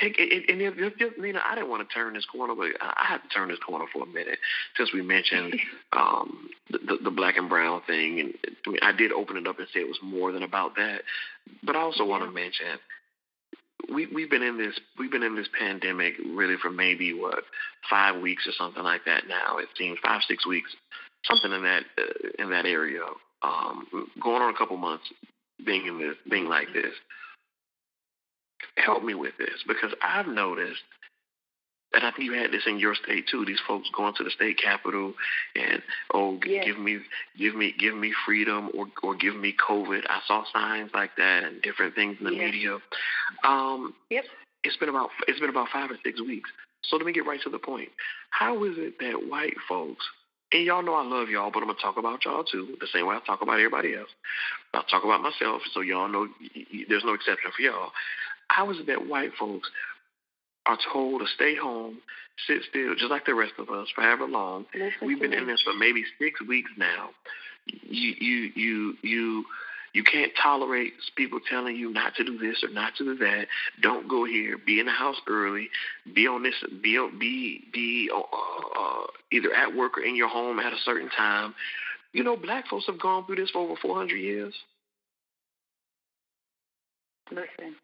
Take 0.00 0.16
it, 0.18 0.48
and 0.48 0.62
if, 0.62 0.74
if, 0.76 1.16
you 1.18 1.32
know, 1.32 1.40
I 1.44 1.54
didn't 1.54 1.70
want 1.70 1.88
to 1.88 1.94
turn 1.94 2.14
this 2.14 2.26
corner, 2.26 2.54
but 2.54 2.68
I 2.80 3.04
had 3.04 3.18
to 3.18 3.28
turn 3.28 3.48
this 3.48 3.58
corner 3.58 3.86
for 3.92 4.04
a 4.04 4.06
minute 4.06 4.38
since 4.76 4.92
we 4.92 5.02
mentioned 5.02 5.54
um, 5.92 6.48
the, 6.70 6.78
the, 6.78 6.98
the 7.04 7.10
black 7.10 7.36
and 7.36 7.48
brown 7.48 7.82
thing, 7.86 8.20
and 8.20 8.34
I, 8.66 8.70
mean, 8.70 8.80
I 8.82 8.92
did 8.92 9.12
open 9.12 9.36
it 9.36 9.46
up 9.46 9.58
and 9.58 9.66
say 9.72 9.80
it 9.80 9.88
was 9.88 9.98
more 10.02 10.30
than 10.30 10.42
about 10.42 10.76
that. 10.76 11.02
But 11.64 11.76
I 11.76 11.80
also 11.80 12.04
yeah. 12.04 12.10
want 12.10 12.24
to 12.24 12.30
mention 12.30 12.78
we 13.92 14.06
we've 14.06 14.30
been 14.30 14.42
in 14.42 14.58
this 14.58 14.78
we've 14.98 15.10
been 15.10 15.22
in 15.22 15.36
this 15.36 15.48
pandemic 15.58 16.14
really 16.30 16.56
for 16.60 16.70
maybe 16.70 17.14
what 17.14 17.44
five 17.88 18.20
weeks 18.20 18.46
or 18.46 18.52
something 18.52 18.82
like 18.82 19.04
that 19.06 19.26
now. 19.28 19.58
It 19.58 19.68
seems 19.76 19.98
five 20.02 20.20
six 20.28 20.46
weeks, 20.46 20.70
something 21.24 21.52
in 21.52 21.62
that 21.62 21.82
uh, 21.96 22.42
in 22.42 22.50
that 22.50 22.66
area. 22.66 23.02
Um, 23.42 23.86
going 24.20 24.42
on 24.42 24.52
a 24.52 24.58
couple 24.58 24.76
months 24.76 25.04
being 25.64 25.86
in 25.86 25.98
this 25.98 26.16
being 26.28 26.46
like 26.46 26.68
this 26.72 26.92
help 28.76 29.04
me 29.04 29.14
with 29.14 29.36
this 29.38 29.64
because 29.66 29.92
I've 30.02 30.26
noticed 30.26 30.82
and 31.94 32.04
I 32.04 32.10
think 32.10 32.24
you 32.24 32.34
had 32.34 32.52
this 32.52 32.64
in 32.66 32.78
your 32.78 32.94
state 32.94 33.24
too. 33.30 33.44
These 33.46 33.60
folks 33.66 33.88
going 33.96 34.12
to 34.18 34.24
the 34.24 34.30
state 34.30 34.58
capitol 34.62 35.14
and 35.56 35.82
oh, 36.12 36.38
yes. 36.44 36.66
give 36.66 36.78
me, 36.78 36.98
give 37.38 37.54
me, 37.54 37.74
give 37.78 37.96
me 37.96 38.12
freedom, 38.26 38.70
or 38.74 38.88
or 39.02 39.14
give 39.14 39.34
me 39.34 39.54
COVID. 39.68 40.02
I 40.08 40.20
saw 40.26 40.44
signs 40.52 40.90
like 40.92 41.16
that 41.16 41.44
and 41.44 41.62
different 41.62 41.94
things 41.94 42.16
in 42.20 42.26
the 42.26 42.34
yes. 42.34 42.52
media. 42.52 42.76
Um, 43.42 43.94
yep. 44.10 44.24
It's 44.64 44.76
been 44.76 44.90
about 44.90 45.08
it's 45.26 45.40
been 45.40 45.48
about 45.48 45.68
five 45.72 45.90
or 45.90 45.96
six 46.04 46.20
weeks. 46.20 46.50
So 46.82 46.96
let 46.96 47.06
me 47.06 47.12
get 47.12 47.26
right 47.26 47.40
to 47.42 47.50
the 47.50 47.58
point. 47.58 47.88
How 48.30 48.64
is 48.64 48.74
it 48.76 48.98
that 49.00 49.28
white 49.28 49.56
folks 49.66 50.04
and 50.52 50.64
y'all 50.64 50.82
know 50.82 50.94
I 50.94 51.04
love 51.04 51.28
y'all, 51.28 51.50
but 51.52 51.60
I'm 51.60 51.68
gonna 51.68 51.78
talk 51.80 51.98
about 51.98 52.24
y'all 52.24 52.44
too, 52.44 52.76
the 52.80 52.86
same 52.92 53.06
way 53.06 53.16
I 53.16 53.20
talk 53.26 53.42
about 53.42 53.60
everybody 53.60 53.94
else. 53.94 54.08
I'll 54.72 54.82
talk 54.84 55.04
about 55.04 55.20
myself, 55.20 55.60
so 55.74 55.80
y'all 55.80 56.08
know 56.08 56.28
there's 56.88 57.04
no 57.04 57.12
exception 57.12 57.50
for 57.54 57.62
y'all. 57.62 57.92
How 58.48 58.70
is 58.70 58.78
it 58.78 58.86
that 58.86 59.06
white 59.06 59.30
folks 59.38 59.70
are 60.66 60.78
told 60.92 61.20
to 61.20 61.26
stay 61.34 61.54
home, 61.56 61.98
sit 62.46 62.62
still, 62.68 62.94
just 62.94 63.10
like 63.10 63.26
the 63.26 63.34
rest 63.34 63.52
of 63.58 63.70
us, 63.70 63.88
for 63.94 64.02
however 64.02 64.26
long? 64.26 64.66
Listen 64.74 65.06
We've 65.06 65.20
been 65.20 65.32
in 65.32 65.46
this 65.46 65.62
for 65.62 65.74
maybe 65.74 66.04
six 66.20 66.40
weeks 66.46 66.70
now. 66.76 67.10
You, 67.66 68.14
you, 68.18 68.50
you, 68.54 68.94
you. 69.02 69.44
You 69.94 70.04
can't 70.04 70.30
tolerate 70.40 70.92
people 71.16 71.40
telling 71.50 71.74
you 71.74 71.90
not 71.90 72.14
to 72.16 72.24
do 72.24 72.36
this 72.36 72.62
or 72.62 72.68
not 72.68 72.94
to 72.96 73.04
do 73.04 73.16
that. 73.16 73.46
Don't 73.80 74.06
go 74.06 74.26
here. 74.26 74.58
Be 74.58 74.80
in 74.80 74.86
the 74.86 74.92
house 74.92 75.16
early. 75.26 75.70
Be 76.14 76.26
on 76.26 76.42
this. 76.42 76.54
Be 76.82 77.08
be 77.18 77.64
be 77.72 78.10
uh, 78.14 78.18
uh, 78.20 79.06
either 79.32 79.52
at 79.54 79.74
work 79.74 79.96
or 79.96 80.02
in 80.02 80.14
your 80.14 80.28
home 80.28 80.60
at 80.60 80.74
a 80.74 80.78
certain 80.84 81.08
time. 81.08 81.54
You 82.12 82.22
know, 82.22 82.36
black 82.36 82.68
folks 82.68 82.84
have 82.86 83.00
gone 83.00 83.24
through 83.24 83.36
this 83.36 83.50
for 83.50 83.60
over 83.60 83.76
400 83.80 84.14
years. 84.16 84.54
Listen, 87.30 87.76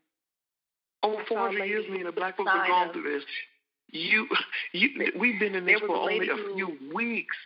over 1.05 1.23
400 1.29 1.65
years, 1.65 1.85
me 1.91 1.99
and 1.99 2.07
the 2.07 2.13
black 2.13 2.37
folks 2.37 2.51
have 2.51 2.67
gone 2.67 2.93
through 2.93 3.15
this. 3.15 3.25
You, 3.91 4.27
you, 4.73 5.13
we've 5.19 5.39
been 5.39 5.55
in 5.55 5.67
this 5.67 5.81
for 5.81 5.95
only 5.95 6.29
a 6.29 6.55
few 6.55 6.77
weeks. 6.95 7.37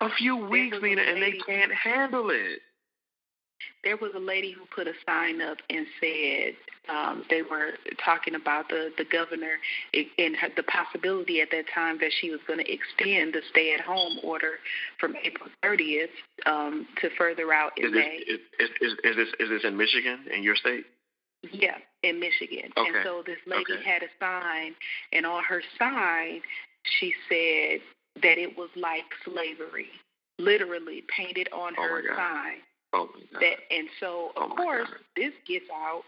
A 0.00 0.08
few 0.18 0.36
weeks, 0.36 0.76
Nina, 0.82 1.02
and 1.02 1.22
they 1.22 1.38
can't 1.46 1.72
handle 1.72 2.30
it. 2.30 2.60
There 3.84 3.96
was 3.96 4.10
a 4.16 4.18
lady 4.18 4.50
who 4.50 4.64
put 4.74 4.88
a 4.88 4.92
sign 5.06 5.40
up 5.40 5.58
and 5.70 5.86
said 6.00 6.54
um, 6.88 7.24
they 7.30 7.42
were 7.42 7.72
talking 8.04 8.34
about 8.34 8.68
the 8.68 8.90
the 8.98 9.04
governor 9.04 9.56
and 9.94 10.36
her, 10.36 10.48
the 10.56 10.64
possibility 10.64 11.40
at 11.40 11.50
that 11.52 11.64
time 11.72 11.98
that 12.00 12.10
she 12.20 12.30
was 12.30 12.40
going 12.46 12.58
to 12.58 12.70
extend 12.70 13.32
the 13.32 13.40
stay-at-home 13.50 14.18
order 14.22 14.54
from 14.98 15.14
April 15.22 15.48
30th 15.62 16.08
um, 16.46 16.86
to 17.00 17.08
further 17.16 17.52
out 17.52 17.72
in 17.78 17.86
is 17.86 17.92
this, 17.92 18.04
May. 18.04 18.16
Is, 18.26 18.40
is, 18.58 18.70
is, 18.80 18.92
is, 19.04 19.16
this 19.16 19.28
is 19.38 19.48
this 19.50 19.64
in 19.64 19.76
Michigan, 19.76 20.18
in 20.34 20.42
your 20.42 20.56
state? 20.56 20.84
Yeah, 21.52 21.78
in 22.02 22.20
Michigan. 22.20 22.72
Okay. 22.76 22.88
And 22.88 22.96
so 23.04 23.22
this 23.26 23.38
lady 23.46 23.64
okay. 23.72 23.84
had 23.84 24.02
a 24.02 24.08
sign, 24.20 24.74
and 25.12 25.26
on 25.26 25.42
her 25.44 25.62
sign, 25.78 26.40
she 26.98 27.12
said 27.28 27.80
that 28.22 28.38
it 28.38 28.56
was 28.56 28.70
like 28.76 29.04
slavery, 29.24 29.88
literally 30.38 31.04
painted 31.14 31.48
on 31.52 31.74
oh 31.78 31.82
her 31.82 32.02
sign. 32.16 32.58
Oh 32.92 33.08
my 33.14 33.20
God. 33.32 33.42
That 33.42 33.74
and 33.74 33.88
so 34.00 34.32
of 34.36 34.52
oh 34.52 34.54
course 34.54 34.88
God. 34.88 35.00
this 35.16 35.32
gets 35.46 35.66
out, 35.72 36.02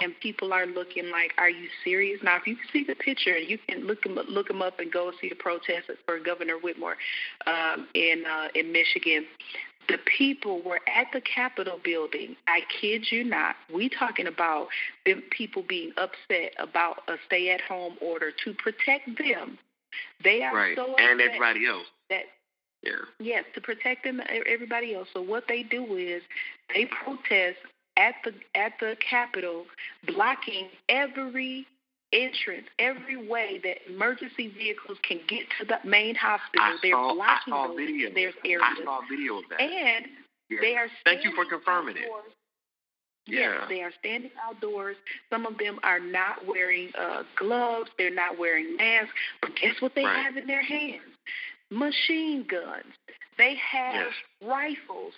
and 0.00 0.12
people 0.20 0.52
are 0.52 0.66
looking 0.66 1.10
like, 1.10 1.32
"Are 1.38 1.50
you 1.50 1.68
serious?" 1.84 2.20
Now, 2.22 2.36
if 2.36 2.46
you 2.46 2.56
see 2.72 2.84
the 2.84 2.94
picture, 2.94 3.34
and 3.34 3.48
you 3.48 3.58
can 3.68 3.86
look 3.86 4.02
them 4.02 4.18
look 4.28 4.48
them 4.48 4.62
up 4.62 4.80
and 4.80 4.90
go 4.90 5.12
see 5.20 5.28
the 5.28 5.34
protest 5.34 5.90
for 6.06 6.18
Governor 6.18 6.58
Whitmer 6.58 6.94
um, 7.46 7.88
in 7.94 8.24
uh, 8.26 8.48
in 8.54 8.72
Michigan. 8.72 9.26
The 9.90 9.98
people 10.18 10.62
were 10.62 10.80
at 10.86 11.08
the 11.12 11.20
Capitol 11.20 11.80
building. 11.82 12.36
I 12.46 12.60
kid 12.80 13.06
you 13.10 13.24
not. 13.24 13.56
We 13.72 13.88
talking 13.88 14.26
about 14.26 14.68
them 15.04 15.22
people 15.30 15.64
being 15.66 15.92
upset 15.96 16.54
about 16.58 16.98
a 17.08 17.16
stay-at-home 17.26 17.96
order 18.00 18.30
to 18.44 18.54
protect 18.54 19.18
them. 19.18 19.58
They 20.22 20.42
are 20.42 20.54
right. 20.54 20.76
so 20.76 20.94
and 20.96 21.20
everybody 21.20 21.66
else. 21.66 21.86
That 22.08 22.24
yeah. 22.82 22.92
Yes, 23.18 23.44
to 23.54 23.60
protect 23.60 24.04
them, 24.04 24.20
everybody 24.46 24.94
else. 24.94 25.08
So 25.12 25.20
what 25.20 25.44
they 25.48 25.62
do 25.62 25.96
is 25.96 26.22
they 26.74 26.86
protest 26.86 27.58
at 27.96 28.14
the 28.24 28.32
at 28.54 28.72
the 28.80 28.96
Capitol, 29.08 29.66
blocking 30.06 30.68
every 30.88 31.66
entrance, 32.12 32.66
every 32.78 33.28
way 33.28 33.60
that 33.62 33.76
emergency 33.88 34.48
vehicles 34.48 34.98
can 35.06 35.20
get 35.28 35.42
to 35.58 35.66
the 35.66 35.76
main 35.88 36.14
hospital. 36.14 36.62
I 36.62 36.76
they're 36.82 36.92
saw, 36.92 37.14
blocking 37.14 37.54
those. 37.54 38.14
There's 38.14 38.34
areas. 38.44 38.62
I 38.62 38.84
saw 38.84 39.00
video 39.08 39.38
of 39.38 39.44
that. 39.50 39.60
And 39.60 40.06
they 40.60 40.74
are. 40.76 40.88
Thank 41.04 41.24
you 41.24 41.32
for 41.34 41.44
confirming 41.44 41.96
outdoors. 41.96 42.24
it. 42.26 42.34
Yes, 43.26 43.52
yeah. 43.60 43.66
they 43.68 43.82
are 43.82 43.92
standing 44.00 44.30
outdoors. 44.42 44.96
Some 45.30 45.46
of 45.46 45.56
them 45.58 45.78
are 45.82 46.00
not 46.00 46.46
wearing 46.46 46.90
uh, 46.98 47.22
gloves. 47.38 47.90
They're 47.96 48.14
not 48.14 48.38
wearing 48.38 48.76
masks. 48.76 49.12
But 49.40 49.52
guess 49.60 49.74
what 49.80 49.94
they 49.94 50.04
right. 50.04 50.24
have 50.24 50.36
in 50.36 50.46
their 50.46 50.62
hands? 50.62 51.02
Machine 51.70 52.44
guns. 52.50 52.92
They 53.38 53.54
have 53.70 53.94
yes. 53.94 54.12
rifles. 54.42 55.12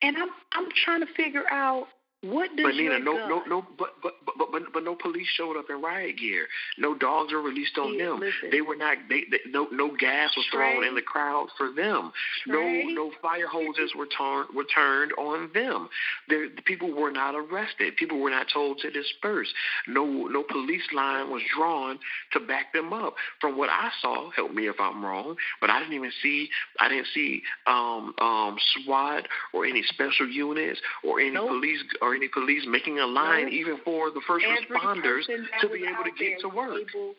And 0.00 0.16
I'm 0.16 0.30
I'm 0.52 0.68
trying 0.84 1.00
to 1.00 1.12
figure 1.14 1.44
out 1.50 1.88
what 2.22 2.54
does 2.54 2.66
but 2.66 2.74
Nina, 2.74 2.98
no, 2.98 3.16
gun? 3.16 3.28
no, 3.30 3.42
no, 3.48 3.66
but, 3.78 3.94
but 4.02 4.12
but 4.26 4.52
but 4.52 4.62
but 4.74 4.84
no 4.84 4.94
police 4.94 5.26
showed 5.36 5.56
up 5.56 5.70
in 5.70 5.80
riot 5.80 6.18
gear. 6.18 6.46
No 6.76 6.94
dogs 6.94 7.32
were 7.32 7.40
released 7.40 7.78
on 7.78 7.94
yeah, 7.94 8.06
them. 8.06 8.20
Listen, 8.20 8.50
they 8.50 8.60
were 8.60 8.76
not. 8.76 8.98
They, 9.08 9.24
they, 9.30 9.38
no 9.50 9.68
no 9.72 9.88
gas 9.96 10.30
was 10.36 10.44
Trey, 10.52 10.72
thrown 10.74 10.84
in 10.84 10.94
the 10.94 11.00
crowd 11.00 11.48
for 11.56 11.72
them. 11.72 12.12
Trey, 12.46 12.84
no 12.84 13.06
no 13.06 13.12
fire 13.22 13.46
hoses 13.46 13.92
were 13.96 14.06
turned 14.06 14.54
were 14.54 14.66
turned 14.74 15.12
on 15.12 15.50
them. 15.54 15.88
There, 16.28 16.48
the 16.54 16.60
people 16.62 16.92
were 16.92 17.10
not 17.10 17.34
arrested. 17.34 17.96
People 17.96 18.20
were 18.20 18.28
not 18.28 18.48
told 18.52 18.78
to 18.80 18.90
disperse. 18.90 19.48
No 19.88 20.04
no 20.04 20.42
police 20.42 20.88
line 20.94 21.30
was 21.30 21.42
drawn 21.56 21.98
to 22.32 22.40
back 22.40 22.74
them 22.74 22.92
up. 22.92 23.14
From 23.40 23.56
what 23.56 23.70
I 23.70 23.88
saw, 24.02 24.28
help 24.30 24.52
me 24.52 24.68
if 24.68 24.76
I'm 24.78 25.02
wrong, 25.02 25.36
but 25.58 25.70
I 25.70 25.78
didn't 25.78 25.94
even 25.94 26.12
see. 26.22 26.50
I 26.80 26.90
didn't 26.90 27.08
see 27.14 27.40
um 27.66 28.14
um 28.20 28.58
SWAT 28.74 29.26
or 29.54 29.64
any 29.64 29.82
special 29.88 30.28
units 30.28 30.80
or 31.02 31.18
any 31.18 31.30
nope. 31.30 31.48
police. 31.48 31.80
Or 32.02 32.09
or 32.10 32.14
any 32.14 32.28
police 32.28 32.64
making 32.66 32.98
a 32.98 33.06
line 33.06 33.44
nope. 33.44 33.52
even 33.52 33.78
for 33.84 34.10
the 34.10 34.20
first 34.26 34.44
every 34.44 34.66
responders 34.66 35.26
to 35.60 35.68
be 35.68 35.84
able 35.86 36.04
to 36.04 36.10
get 36.18 36.40
to 36.40 36.48
work. 36.48 36.70
Able, 36.70 37.14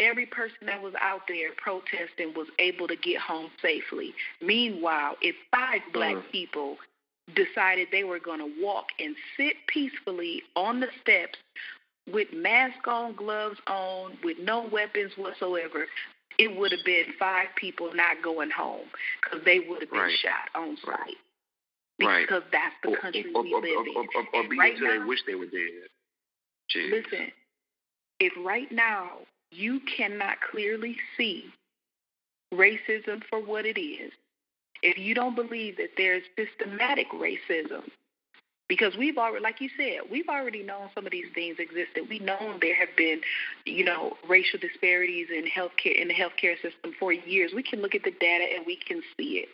every 0.00 0.26
person 0.26 0.66
that 0.66 0.82
was 0.82 0.94
out 1.00 1.22
there 1.28 1.50
protesting 1.56 2.34
was 2.34 2.48
able 2.58 2.88
to 2.88 2.96
get 2.96 3.20
home 3.20 3.50
safely. 3.62 4.12
Meanwhile, 4.42 5.16
if 5.22 5.36
five 5.50 5.80
black 5.92 6.16
mm. 6.16 6.32
people 6.32 6.76
decided 7.34 7.88
they 7.90 8.04
were 8.04 8.20
going 8.20 8.40
to 8.40 8.52
walk 8.62 8.86
and 8.98 9.14
sit 9.36 9.54
peacefully 9.68 10.42
on 10.54 10.80
the 10.80 10.88
steps 11.02 11.38
with 12.12 12.28
mask 12.32 12.86
on, 12.86 13.14
gloves 13.14 13.58
on, 13.66 14.16
with 14.22 14.36
no 14.40 14.68
weapons 14.70 15.12
whatsoever, 15.16 15.86
it 16.38 16.56
would 16.56 16.70
have 16.70 16.84
been 16.84 17.04
five 17.18 17.46
people 17.56 17.90
not 17.94 18.22
going 18.22 18.50
home 18.50 18.86
because 19.22 19.44
they 19.44 19.60
would 19.60 19.80
have 19.80 19.90
been 19.90 20.00
right. 20.00 20.18
shot 20.22 20.60
on 20.60 20.76
sight. 20.84 20.90
Right 20.98 21.16
because 21.98 22.26
right. 22.30 22.52
that's 22.52 22.74
the 22.82 22.96
country 23.00 23.26
or, 23.34 23.42
we 23.42 23.54
or, 23.54 23.60
live 23.60 23.86
in. 23.86 23.96
Or, 23.96 24.04
or, 24.34 24.48
right 24.58 24.74
now, 24.80 24.98
they 25.00 25.04
wish 25.04 25.20
they 25.26 25.34
were 25.34 25.46
dead. 25.46 25.88
Jeez. 26.74 26.90
Listen, 26.90 27.32
if 28.20 28.32
right 28.44 28.70
now 28.70 29.10
you 29.50 29.80
cannot 29.96 30.36
clearly 30.50 30.96
see 31.16 31.46
racism 32.52 33.22
for 33.30 33.40
what 33.40 33.64
it 33.64 33.80
is, 33.80 34.12
if 34.82 34.98
you 34.98 35.14
don't 35.14 35.34
believe 35.34 35.76
that 35.78 35.90
there's 35.96 36.22
systematic 36.36 37.06
racism, 37.12 37.82
because 38.68 38.96
we've 38.96 39.16
already, 39.16 39.42
like 39.42 39.60
you 39.60 39.70
said, 39.76 40.10
we've 40.10 40.28
already 40.28 40.62
known 40.62 40.88
some 40.94 41.06
of 41.06 41.12
these 41.12 41.26
things 41.34 41.56
existed. 41.58 42.08
We 42.08 42.18
know 42.18 42.58
there 42.60 42.74
have 42.74 42.94
been, 42.96 43.20
you 43.64 43.84
know, 43.84 44.16
racial 44.28 44.58
disparities 44.58 45.28
in 45.30 45.44
healthcare 45.44 46.00
in 46.00 46.08
the 46.08 46.14
healthcare 46.14 46.56
system 46.60 46.92
for 46.98 47.12
years. 47.12 47.52
We 47.54 47.62
can 47.62 47.80
look 47.80 47.94
at 47.94 48.02
the 48.02 48.10
data 48.10 48.44
and 48.56 48.66
we 48.66 48.76
can 48.76 49.02
see 49.16 49.44
it. 49.44 49.48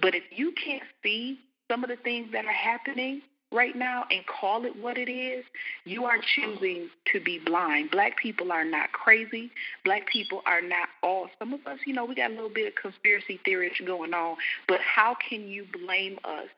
But 0.00 0.14
if 0.14 0.24
you 0.30 0.52
can't 0.52 0.82
see 1.02 1.38
some 1.70 1.84
of 1.84 1.90
the 1.90 1.96
things 1.96 2.32
that 2.32 2.44
are 2.44 2.52
happening 2.52 3.22
right 3.50 3.76
now 3.76 4.04
and 4.10 4.20
call 4.26 4.64
it 4.64 4.76
what 4.80 4.98
it 4.98 5.10
is, 5.10 5.44
you 5.84 6.04
are 6.04 6.18
choosing 6.34 6.88
to 7.12 7.20
be 7.20 7.40
blind. 7.44 7.90
Black 7.90 8.16
people 8.16 8.52
are 8.52 8.64
not 8.64 8.92
crazy. 8.92 9.50
Black 9.84 10.06
people 10.08 10.42
are 10.46 10.60
not 10.60 10.88
all. 11.02 11.28
Some 11.38 11.54
of 11.54 11.66
us, 11.66 11.78
you 11.86 11.94
know, 11.94 12.04
we 12.04 12.14
got 12.14 12.30
a 12.30 12.34
little 12.34 12.50
bit 12.50 12.68
of 12.68 12.74
conspiracy 12.74 13.40
theories 13.44 13.72
going 13.84 14.14
on. 14.14 14.36
But 14.66 14.80
how 14.80 15.16
can 15.28 15.48
you 15.48 15.66
blame 15.72 16.18
us? 16.24 16.48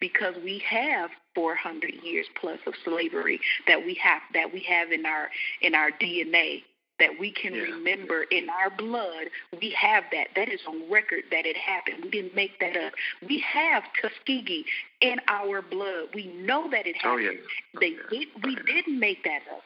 Because 0.00 0.34
we 0.42 0.60
have 0.68 1.10
400 1.36 1.92
years 2.02 2.26
plus 2.40 2.58
of 2.66 2.74
slavery 2.84 3.38
that 3.68 3.78
we 3.78 3.94
have 4.02 4.22
that 4.34 4.52
we 4.52 4.60
have 4.68 4.90
in 4.90 5.06
our 5.06 5.30
in 5.62 5.76
our 5.76 5.90
DNA 5.92 6.62
that 6.98 7.10
we 7.18 7.32
can 7.32 7.54
yeah. 7.54 7.62
remember 7.62 8.24
in 8.30 8.48
our 8.50 8.70
blood. 8.70 9.28
We 9.60 9.70
have 9.80 10.04
that. 10.12 10.28
That 10.36 10.48
is 10.48 10.60
on 10.66 10.90
record 10.90 11.24
that 11.30 11.46
it 11.46 11.56
happened. 11.56 12.04
We 12.04 12.10
didn't 12.10 12.34
make 12.34 12.58
that 12.60 12.76
up. 12.76 12.92
We 13.26 13.44
have 13.52 13.82
Tuskegee 14.00 14.64
in 15.00 15.16
our 15.28 15.62
blood. 15.62 16.08
We 16.14 16.26
know 16.26 16.68
that 16.70 16.86
it 16.86 16.96
happened. 16.96 17.12
Oh, 17.12 17.80
yeah. 17.80 17.80
They 17.80 17.86
oh, 17.86 18.08
yeah. 18.12 18.18
did, 18.18 18.28
we 18.44 18.56
oh, 18.58 18.62
didn't 18.66 18.98
make 18.98 19.24
that 19.24 19.42
up. 19.54 19.62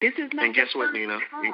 This 0.00 0.14
is 0.14 0.30
not 0.32 0.46
and 0.46 0.54
guess 0.54 0.68
what, 0.74 0.92
Nina? 0.92 1.18
time. 1.30 1.52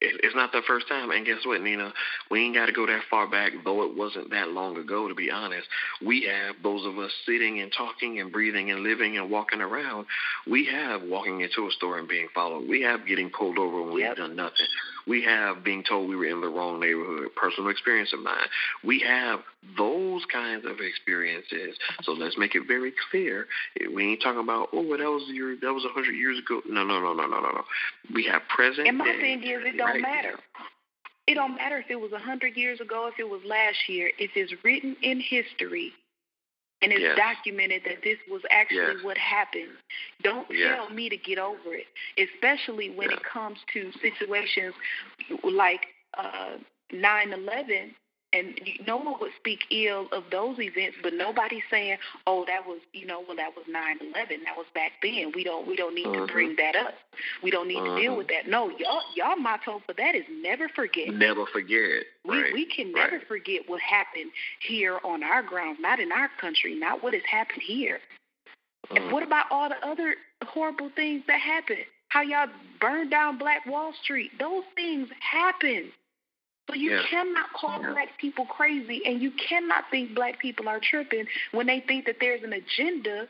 It's 0.00 0.34
not 0.36 0.52
the 0.52 0.62
first 0.66 0.86
time. 0.86 1.10
And 1.10 1.26
guess 1.26 1.44
what, 1.44 1.60
Nina? 1.60 1.92
We 2.30 2.44
ain't 2.44 2.54
got 2.54 2.66
to 2.66 2.72
go 2.72 2.86
that 2.86 3.02
far 3.10 3.28
back, 3.28 3.52
though 3.64 3.82
it 3.82 3.96
wasn't 3.96 4.30
that 4.30 4.48
long 4.48 4.76
ago, 4.76 5.08
to 5.08 5.14
be 5.14 5.30
honest. 5.30 5.66
We 6.04 6.30
have, 6.30 6.56
those 6.62 6.86
of 6.86 6.98
us 6.98 7.10
sitting 7.26 7.60
and 7.60 7.72
talking 7.76 8.20
and 8.20 8.30
breathing 8.30 8.70
and 8.70 8.84
living 8.84 9.18
and 9.18 9.28
walking 9.28 9.60
around, 9.60 10.06
we 10.48 10.66
have 10.66 11.02
walking 11.02 11.40
into 11.40 11.66
a 11.66 11.70
store 11.72 11.98
and 11.98 12.08
being 12.08 12.28
followed. 12.32 12.68
We 12.68 12.82
have 12.82 13.06
getting 13.06 13.30
pulled 13.30 13.58
over 13.58 13.82
when 13.82 13.98
yep. 13.98 14.10
we've 14.10 14.16
done 14.18 14.36
nothing. 14.36 14.66
We 15.08 15.24
have 15.24 15.64
being 15.64 15.82
told 15.82 16.08
we 16.08 16.16
were 16.16 16.26
in 16.26 16.40
the 16.40 16.48
wrong 16.48 16.80
neighborhood, 16.80 17.28
personal 17.34 17.70
experience 17.70 18.12
of 18.12 18.20
mine. 18.20 18.48
We 18.84 19.00
have 19.00 19.40
those 19.76 20.24
kinds 20.30 20.64
of 20.66 20.80
experiences. 20.80 21.76
So 22.02 22.12
let's 22.12 22.36
make 22.36 22.54
it 22.54 22.64
very 22.66 22.92
clear. 23.10 23.46
We 23.94 24.12
ain't 24.12 24.22
talking 24.22 24.40
about, 24.40 24.68
oh, 24.72 24.82
well, 24.82 24.98
that 24.98 25.10
was 25.10 25.24
your, 25.28 25.56
that 25.56 25.72
was 25.72 25.84
a 25.84 25.92
hundred 25.92 26.14
years 26.14 26.38
ago. 26.38 26.60
No, 26.68 26.84
no, 26.84 27.00
no, 27.00 27.12
no, 27.14 27.26
no, 27.26 27.40
no, 27.40 27.50
no. 27.50 27.64
We 28.14 28.24
have 28.26 28.42
present. 28.54 28.86
And 28.86 28.98
my 28.98 29.06
day, 29.06 29.20
thing 29.20 29.42
is, 29.42 29.60
it 29.64 29.76
don't 29.76 29.88
right 29.88 30.02
matter. 30.02 30.32
Now. 30.32 30.64
It 31.26 31.34
don't 31.34 31.56
matter 31.56 31.78
if 31.78 31.90
it 31.90 32.00
was 32.00 32.12
a 32.12 32.18
hundred 32.18 32.56
years 32.56 32.80
ago, 32.80 33.08
if 33.12 33.18
it 33.18 33.28
was 33.28 33.40
last 33.46 33.76
year. 33.88 34.10
If 34.18 34.30
it's 34.34 34.52
written 34.64 34.96
in 35.02 35.20
history, 35.20 35.92
and 36.82 36.92
it's 36.92 37.00
yes. 37.00 37.16
documented 37.16 37.82
that 37.84 38.02
this 38.04 38.18
was 38.30 38.42
actually 38.50 38.94
yes. 38.96 39.04
what 39.04 39.18
happened. 39.18 39.72
Don't 40.22 40.46
yes. 40.50 40.76
tell 40.76 40.90
me 40.90 41.08
to 41.08 41.16
get 41.16 41.38
over 41.38 41.74
it, 41.74 41.86
especially 42.16 42.90
when 42.90 43.10
it 43.10 43.20
comes 43.24 43.58
to 43.72 43.90
situations 44.00 44.74
like 45.42 45.86
uh, 46.16 46.56
9/11 46.92 47.94
and 48.38 48.60
no 48.86 48.96
one 48.96 49.14
would 49.20 49.32
speak 49.36 49.60
ill 49.70 50.06
of 50.12 50.24
those 50.30 50.58
events, 50.58 50.96
but 51.02 51.14
nobody's 51.14 51.62
saying, 51.70 51.98
"Oh, 52.26 52.44
that 52.46 52.66
was 52.66 52.80
you 52.92 53.06
know, 53.06 53.22
well, 53.26 53.36
that 53.36 53.56
was 53.56 53.64
9/11. 53.66 54.44
That 54.44 54.56
was 54.56 54.66
back 54.74 54.92
then. 55.02 55.32
We 55.34 55.44
don't 55.44 55.66
we 55.66 55.76
don't 55.76 55.94
need 55.94 56.06
uh-huh. 56.06 56.26
to 56.26 56.32
bring 56.32 56.56
that 56.56 56.76
up. 56.76 56.94
We 57.42 57.50
don't 57.50 57.68
need 57.68 57.78
uh-huh. 57.78 57.96
to 57.96 58.00
deal 58.00 58.16
with 58.16 58.28
that." 58.28 58.48
No, 58.48 58.70
y'all 58.78 59.02
y'all 59.14 59.36
motto 59.36 59.82
for 59.86 59.92
that 59.94 60.14
is 60.14 60.24
never 60.42 60.68
forget. 60.68 61.08
Never 61.08 61.46
forget. 61.46 62.04
We 62.24 62.38
right. 62.42 62.52
we 62.52 62.66
can 62.66 62.92
right. 62.92 63.10
never 63.10 63.24
forget 63.26 63.62
what 63.66 63.80
happened 63.80 64.30
here 64.60 64.98
on 65.04 65.22
our 65.22 65.42
grounds, 65.42 65.78
not 65.80 66.00
in 66.00 66.12
our 66.12 66.30
country, 66.40 66.74
not 66.74 67.02
what 67.02 67.14
has 67.14 67.22
happened 67.30 67.62
here. 67.62 68.00
Uh-huh. 68.84 68.96
And 68.96 69.12
what 69.12 69.22
about 69.22 69.46
all 69.50 69.68
the 69.68 69.86
other 69.86 70.14
horrible 70.46 70.90
things 70.94 71.22
that 71.26 71.40
happened? 71.40 71.84
How 72.08 72.22
y'all 72.22 72.48
burned 72.80 73.10
down 73.10 73.38
Black 73.38 73.66
Wall 73.66 73.92
Street? 74.02 74.30
Those 74.38 74.64
things 74.74 75.08
happen. 75.20 75.92
So 76.68 76.74
you 76.74 76.92
yeah. 76.92 77.02
cannot 77.10 77.52
call 77.58 77.80
yeah. 77.80 77.92
black 77.92 78.18
people 78.20 78.44
crazy 78.44 79.02
and 79.06 79.20
you 79.22 79.32
cannot 79.48 79.84
think 79.90 80.14
black 80.14 80.38
people 80.38 80.68
are 80.68 80.80
tripping 80.80 81.24
when 81.52 81.66
they 81.66 81.80
think 81.86 82.04
that 82.06 82.16
there's 82.20 82.42
an 82.42 82.52
agenda 82.52 83.26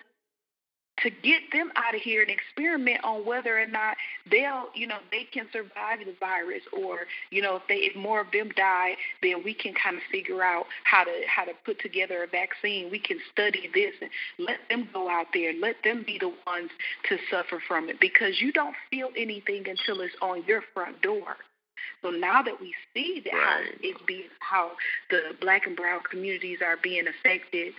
to 1.03 1.11
get 1.11 1.41
them 1.53 1.71
out 1.77 1.95
of 1.95 2.01
here 2.01 2.23
and 2.23 2.31
experiment 2.31 2.99
on 3.05 3.25
whether 3.25 3.59
or 3.59 3.67
not 3.67 3.97
they'll, 4.31 4.67
you 4.75 4.87
know, 4.87 4.99
they 5.11 5.25
can 5.33 5.47
survive 5.53 6.01
the 6.05 6.15
virus 6.19 6.63
or, 6.73 7.01
you 7.31 7.43
know, 7.43 7.57
if 7.57 7.63
they 7.69 7.77
if 7.77 7.97
more 7.97 8.21
of 8.21 8.27
them 8.33 8.51
die, 8.57 8.97
then 9.23 9.43
we 9.45 9.55
can 9.55 9.75
kind 9.75 9.97
of 9.97 10.03
figure 10.11 10.43
out 10.43 10.65
how 10.85 11.05
to 11.05 11.13
how 11.27 11.45
to 11.45 11.53
put 11.65 11.81
together 11.81 12.25
a 12.25 12.27
vaccine. 12.27 12.91
We 12.91 12.99
can 12.99 13.19
study 13.33 13.71
this 13.73 13.95
and 14.01 14.11
let 14.39 14.59
them 14.69 14.89
go 14.93 15.09
out 15.09 15.27
there, 15.33 15.53
let 15.61 15.77
them 15.85 16.05
be 16.07 16.19
the 16.19 16.33
ones 16.47 16.71
to 17.09 17.17
suffer 17.31 17.63
from 17.67 17.89
it 17.89 18.01
because 18.01 18.41
you 18.41 18.53
don't 18.53 18.75
feel 18.91 19.11
anything 19.17 19.67
until 19.69 20.01
it's 20.01 20.15
on 20.21 20.45
your 20.47 20.63
front 20.75 21.01
door. 21.03 21.37
So 22.03 22.11
now 22.11 22.43
that 22.43 22.61
we 22.61 22.75
see 22.95 23.23
that 23.25 23.33
right. 23.33 23.43
how 23.43 23.79
it's 23.83 24.03
being 24.07 24.29
how 24.41 24.73
the 25.11 25.21
black 25.41 25.67
and 25.67 25.77
brown 25.77 26.01
communities 26.09 26.59
are 26.65 26.77
being 26.83 27.05
affected, 27.09 27.75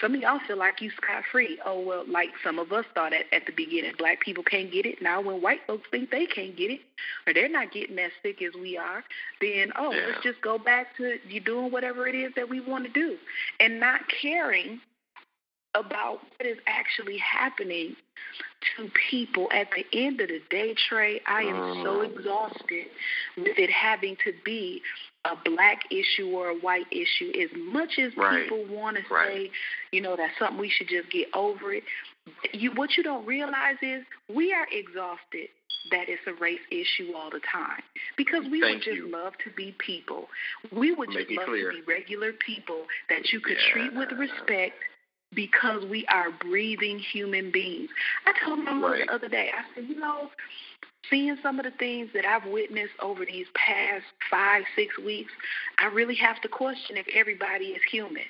some 0.00 0.14
of 0.14 0.20
y'all 0.20 0.40
feel 0.46 0.58
like 0.58 0.80
you 0.80 0.90
scot 0.90 1.22
free. 1.30 1.58
Oh 1.64 1.80
well, 1.80 2.04
like 2.08 2.30
some 2.42 2.58
of 2.58 2.72
us 2.72 2.84
thought 2.94 3.12
at, 3.12 3.26
at 3.32 3.46
the 3.46 3.52
beginning, 3.52 3.92
black 3.98 4.20
people 4.20 4.42
can't 4.42 4.72
get 4.72 4.86
it. 4.86 5.00
Now 5.00 5.20
when 5.20 5.40
white 5.40 5.60
folks 5.66 5.88
think 5.90 6.10
they 6.10 6.26
can't 6.26 6.56
get 6.56 6.70
it, 6.70 6.80
or 7.26 7.34
they're 7.34 7.48
not 7.48 7.72
getting 7.72 7.98
as 7.98 8.10
sick 8.22 8.42
as 8.42 8.54
we 8.54 8.76
are, 8.76 9.04
then 9.40 9.72
oh, 9.78 9.92
yeah. 9.92 10.06
let's 10.08 10.22
just 10.22 10.40
go 10.40 10.58
back 10.58 10.96
to 10.96 11.18
you 11.28 11.40
doing 11.40 11.70
whatever 11.70 12.06
it 12.08 12.14
is 12.14 12.32
that 12.34 12.48
we 12.48 12.60
want 12.60 12.84
to 12.84 12.90
do, 12.90 13.16
and 13.60 13.78
not 13.78 14.00
caring 14.20 14.80
about 15.74 16.20
what 16.36 16.46
is 16.46 16.58
actually 16.66 17.18
happening 17.18 17.96
to 18.76 18.90
people. 19.10 19.48
At 19.52 19.68
the 19.74 19.84
end 19.98 20.20
of 20.20 20.28
the 20.28 20.40
day, 20.50 20.74
Trey, 20.88 21.20
I 21.26 21.42
am 21.42 21.82
so 21.84 21.98
mm. 21.98 22.10
exhausted 22.10 22.86
with 23.36 23.58
it 23.58 23.70
having 23.70 24.16
to 24.24 24.32
be 24.44 24.82
a 25.24 25.36
black 25.44 25.84
issue 25.90 26.28
or 26.30 26.50
a 26.50 26.58
white 26.58 26.86
issue. 26.90 27.32
As 27.40 27.50
much 27.56 27.98
as 27.98 28.16
right. 28.16 28.42
people 28.42 28.64
want 28.66 28.96
to 28.96 29.14
right. 29.14 29.28
say, 29.28 29.50
you 29.92 30.00
know, 30.00 30.16
that's 30.16 30.38
something 30.38 30.58
we 30.58 30.70
should 30.70 30.88
just 30.88 31.10
get 31.10 31.28
over 31.34 31.72
it. 31.72 31.84
You, 32.52 32.72
what 32.72 32.96
you 32.96 33.02
don't 33.02 33.26
realize 33.26 33.76
is 33.82 34.02
we 34.32 34.52
are 34.52 34.66
exhausted 34.70 35.48
that 35.90 36.08
it's 36.08 36.22
a 36.26 36.34
race 36.40 36.60
issue 36.70 37.12
all 37.16 37.30
the 37.30 37.40
time 37.40 37.82
because 38.16 38.44
we 38.50 38.60
Thank 38.60 38.76
would 38.76 38.84
just 38.84 38.96
you. 38.96 39.10
love 39.10 39.32
to 39.44 39.50
be 39.56 39.74
people. 39.78 40.28
We 40.70 40.92
would 40.92 41.08
Make 41.08 41.28
just 41.28 41.38
love 41.38 41.48
clear. 41.48 41.72
to 41.72 41.78
be 41.78 41.82
regular 41.82 42.32
people 42.32 42.86
that 43.08 43.32
you 43.32 43.40
could 43.40 43.56
Yeah. 43.58 43.72
treat 43.72 43.92
with 43.94 44.12
respect 44.12 44.78
because 45.34 45.84
we 45.84 46.06
are 46.06 46.30
breathing 46.30 46.98
human 46.98 47.50
beings. 47.50 47.88
I 48.26 48.32
told 48.44 48.60
my 48.60 48.72
mother 48.72 48.94
Right. 48.94 49.06
the 49.06 49.12
other 49.14 49.28
day, 49.28 49.50
I 49.56 49.74
said, 49.74 49.88
you 49.88 49.98
know, 49.98 50.30
seeing 51.10 51.36
some 51.42 51.58
of 51.58 51.64
the 51.64 51.70
things 51.72 52.10
that 52.14 52.24
I've 52.24 52.46
witnessed 52.46 52.94
over 53.00 53.24
these 53.24 53.46
past 53.54 54.04
five, 54.30 54.62
six 54.76 54.98
weeks, 54.98 55.32
I 55.78 55.86
really 55.86 56.14
have 56.16 56.40
to 56.42 56.48
question 56.48 56.96
if 56.96 57.06
everybody 57.14 57.66
is 57.66 57.82
human. 57.90 58.24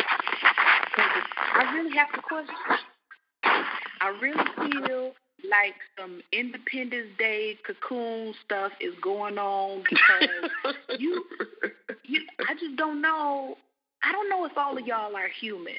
I 0.00 1.72
really 1.74 1.94
have 1.96 2.12
to 2.12 2.22
question. 2.22 2.54
I 4.00 4.08
really 4.20 4.44
feel 4.72 5.12
like 5.50 5.74
some 5.98 6.20
Independence 6.32 7.08
Day 7.18 7.58
cocoon 7.66 8.34
stuff 8.44 8.72
is 8.80 8.94
going 9.02 9.38
on 9.38 9.82
because 9.88 10.74
you, 10.98 11.24
you 12.04 12.20
I 12.48 12.54
just 12.54 12.76
don't 12.76 13.00
know. 13.00 13.56
I 14.02 14.12
don't 14.12 14.28
know 14.28 14.44
if 14.44 14.52
all 14.56 14.76
of 14.78 14.86
y'all 14.86 15.16
are 15.16 15.28
human. 15.40 15.74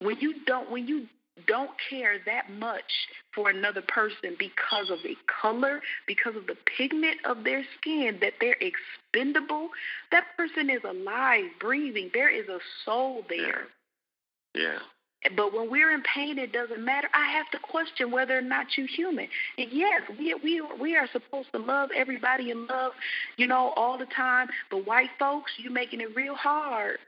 When 0.00 0.16
you 0.20 0.34
don't 0.46 0.70
when 0.70 0.88
you 0.88 1.06
don't 1.46 1.70
care 1.88 2.18
that 2.26 2.50
much 2.50 3.08
for 3.34 3.50
another 3.50 3.82
person 3.82 4.36
because 4.38 4.90
of 4.90 4.98
a 5.04 5.16
color, 5.40 5.80
because 6.06 6.36
of 6.36 6.46
the 6.46 6.56
pigment 6.76 7.18
of 7.24 7.44
their 7.44 7.64
skin, 7.78 8.18
that 8.20 8.34
they're 8.40 8.56
expendable, 8.60 9.68
that 10.10 10.24
person 10.36 10.70
is 10.70 10.82
alive, 10.84 11.44
breathing. 11.58 12.10
There 12.12 12.30
is 12.30 12.48
a 12.48 12.58
soul 12.84 13.24
there. 13.28 13.68
Yeah. 14.54 14.78
But 15.36 15.52
when 15.52 15.70
we're 15.70 15.92
in 15.92 16.02
pain, 16.02 16.38
it 16.38 16.50
doesn't 16.50 16.82
matter. 16.82 17.08
I 17.12 17.30
have 17.32 17.50
to 17.50 17.58
question 17.58 18.10
whether 18.10 18.38
or 18.38 18.42
not 18.42 18.66
you're 18.76 18.86
human. 18.86 19.28
And 19.58 19.68
yes, 19.70 20.00
we 20.18 20.34
we 20.42 20.62
we 20.80 20.96
are 20.96 21.08
supposed 21.12 21.48
to 21.52 21.58
love 21.58 21.90
everybody 21.94 22.50
and 22.50 22.66
love, 22.66 22.92
you 23.36 23.46
know, 23.46 23.74
all 23.76 23.98
the 23.98 24.06
time. 24.06 24.48
But 24.70 24.86
white 24.86 25.10
folks, 25.18 25.52
you're 25.58 25.72
making 25.72 26.00
it 26.00 26.16
real 26.16 26.34
hard 26.34 26.98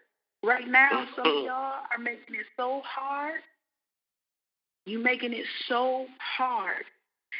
right 0.43 0.67
now. 0.69 1.07
Some 1.17 1.27
of 1.27 1.45
y'all 1.45 1.75
are 1.91 1.99
making 1.99 2.35
it 2.35 2.47
so 2.57 2.83
hard. 2.85 3.41
You 4.87 4.99
making 4.99 5.33
it 5.33 5.47
so 5.69 6.07
hard. 6.37 6.85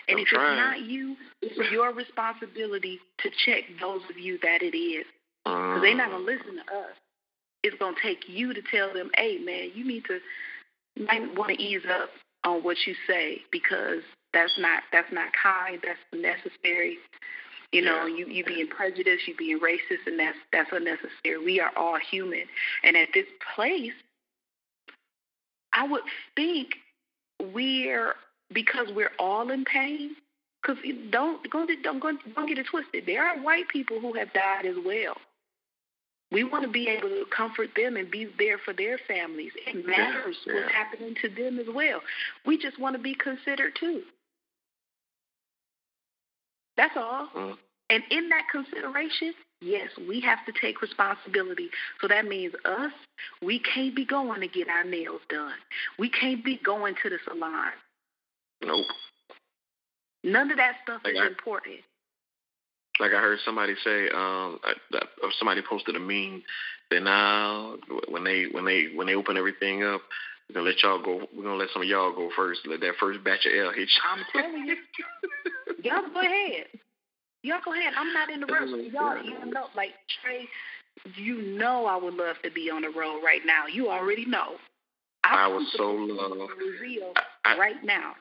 And 0.09 0.17
I'm 0.19 0.23
if 0.23 0.29
trying. 0.29 0.53
it's 0.53 0.61
not 0.61 0.81
you, 0.91 1.17
it's 1.43 1.71
your 1.73 1.93
responsibility 1.93 2.99
to 3.19 3.31
check 3.45 3.65
those 3.81 4.01
of 4.11 4.19
you 4.19 4.39
that 4.43 4.63
it 4.63 4.77
is. 4.77 5.07
Because 5.45 5.83
they're 5.83 5.95
not 5.97 6.09
Mm. 6.09 6.13
gonna 6.13 6.25
listen 6.25 6.57
to 6.57 6.75
us. 6.75 6.97
It's 7.63 7.77
gonna 7.79 7.97
take 8.03 8.29
you 8.29 8.53
to 8.55 8.63
tell 8.63 8.93
them, 8.93 9.11
"Hey, 9.17 9.39
man, 9.39 9.73
you 9.75 9.85
need 9.85 10.05
to 10.07 10.21
you 10.97 11.07
might 11.07 11.35
want 11.35 11.51
to 11.57 11.63
ease 11.63 11.85
up 11.87 12.11
on 12.45 12.63
what 12.63 12.77
you 12.87 12.95
say 13.07 13.43
because 13.51 14.03
that's 14.33 14.57
not 14.59 14.83
that's 14.93 15.11
not 15.13 15.33
kind. 15.33 15.81
That's 15.83 15.99
unnecessary. 16.13 16.99
You 17.73 17.81
know, 17.83 18.05
you 18.05 18.27
you 18.27 18.45
being 18.45 18.69
prejudiced, 18.69 19.27
you 19.27 19.35
being 19.35 19.59
racist, 19.59 20.07
and 20.07 20.19
that's 20.19 20.37
that's 20.53 20.71
unnecessary. 20.73 21.43
We 21.43 21.59
are 21.59 21.73
all 21.75 21.99
human, 21.99 22.45
and 22.85 22.97
at 22.97 23.09
this 23.15 23.27
place, 23.55 23.93
I 25.73 25.89
would 25.89 26.03
think 26.37 26.75
we're 27.55 28.15
because 28.53 28.89
we're 28.95 29.13
all 29.19 29.51
in 29.51 29.65
pain. 29.65 30.17
Because 30.63 30.83
don't 31.11 31.43
don't 31.51 31.71
don't 31.83 32.01
don't 32.01 32.47
get 32.47 32.59
it 32.59 32.67
twisted. 32.71 33.05
There 33.07 33.27
are 33.27 33.43
white 33.43 33.69
people 33.69 34.01
who 34.01 34.13
have 34.13 34.33
died 34.33 34.67
as 34.67 34.77
well. 34.85 35.17
We 36.31 36.45
want 36.45 36.65
to 36.65 36.71
be 36.71 36.89
able 36.89 37.09
to 37.09 37.25
comfort 37.37 37.71
them 37.77 37.97
and 37.97 38.11
be 38.11 38.27
there 38.39 38.59
for 38.59 38.73
their 38.73 38.99
families. 39.07 39.53
It 39.67 39.87
matters 39.87 40.37
yeah. 40.47 40.55
what's 40.55 40.73
happening 40.73 41.15
to 41.21 41.29
them 41.29 41.59
as 41.59 41.67
well. 41.75 42.01
We 42.47 42.57
just 42.57 42.79
want 42.79 42.97
to 42.97 43.03
be 43.03 43.15
considered 43.15 43.73
too. 43.79 44.03
That's 46.77 46.97
all. 46.97 47.29
Mm. 47.37 47.57
And 47.91 48.03
in 48.11 48.29
that 48.31 48.45
consideration, 48.51 49.35
yes, 49.61 49.91
we 50.09 50.21
have 50.21 50.39
to 50.47 50.53
take 50.59 50.81
responsibility. 50.81 51.69
So 52.01 52.09
that 52.09 52.25
means 52.25 52.55
us, 52.65 52.93
we 53.43 53.59
can't 53.59 53.95
be 53.95 54.05
going 54.07 54.41
to 54.41 54.49
get 54.49 54.69
our 54.69 54.85
nails 54.85 55.21
done. 55.29 55.53
We 55.99 56.09
can't 56.09 56.43
be 56.45 56.59
going 56.65 56.95
to 57.03 57.11
the 57.11 57.19
salon. 57.29 57.73
Nope. 58.65 58.87
None 60.25 60.51
of 60.51 60.57
that 60.57 60.77
stuff 60.85 61.03
Like 61.05 61.15
is 61.15 61.21
I- 61.21 61.27
important. 61.27 61.77
Like 63.01 63.13
I 63.13 63.21
heard 63.21 63.39
somebody 63.45 63.75
say, 63.83 64.05
um, 64.11 64.61
I, 64.63 64.75
that, 64.93 65.05
or 65.23 65.31
somebody 65.39 65.63
posted 65.69 65.97
a 65.97 65.99
meme 65.99 66.43
that 66.91 67.03
now 67.03 67.77
when 68.09 68.23
they 68.23 68.45
when 68.53 68.67
they 68.67 68.89
when 68.95 69.07
they 69.07 69.15
open 69.15 69.39
everything 69.39 69.83
up, 69.83 70.03
we're 70.53 70.61
gonna 70.61 70.69
let 70.69 70.83
y'all 70.83 71.03
go. 71.03 71.27
We're 71.35 71.45
gonna 71.45 71.57
let 71.57 71.71
some 71.73 71.83
of 71.83 71.89
y'all 71.89 72.13
go 72.13 72.29
first. 72.37 72.61
Let 72.67 72.81
that 72.81 72.95
first 73.01 73.25
batch 73.25 73.47
of 73.47 73.53
L 73.57 73.73
hit 73.73 73.89
you. 73.89 74.03
I'm 74.05 74.25
telling 74.33 74.67
you. 74.67 74.77
Y'all 75.83 76.03
go 76.13 76.21
ahead. 76.21 76.67
Y'all 77.43 77.59
go 77.65 77.73
ahead. 77.73 77.93
I'm 77.97 78.13
not 78.13 78.31
in 78.31 78.41
the 78.41 78.47
rush. 78.47 78.69
Y'all, 78.93 79.25
you 79.25 79.51
know, 79.51 79.67
like 79.75 79.91
Trey, 80.23 80.47
you 81.17 81.43
know 81.43 81.87
I 81.87 81.97
would 81.97 82.15
love 82.15 82.37
to 82.45 82.51
be 82.51 82.71
on 82.71 82.83
the 82.83 82.91
road 82.91 83.21
right 83.25 83.41
now. 83.45 83.67
You 83.67 83.89
already 83.91 84.27
know. 84.27 84.55
I 85.25 85.47
I'm 85.47 85.55
was 85.55 85.69
so 85.73 86.07
supposed 86.07 86.11
to 86.11 86.15
loved. 86.15 87.19
I- 87.45 87.59
right 87.59 87.83
now. 87.83 88.15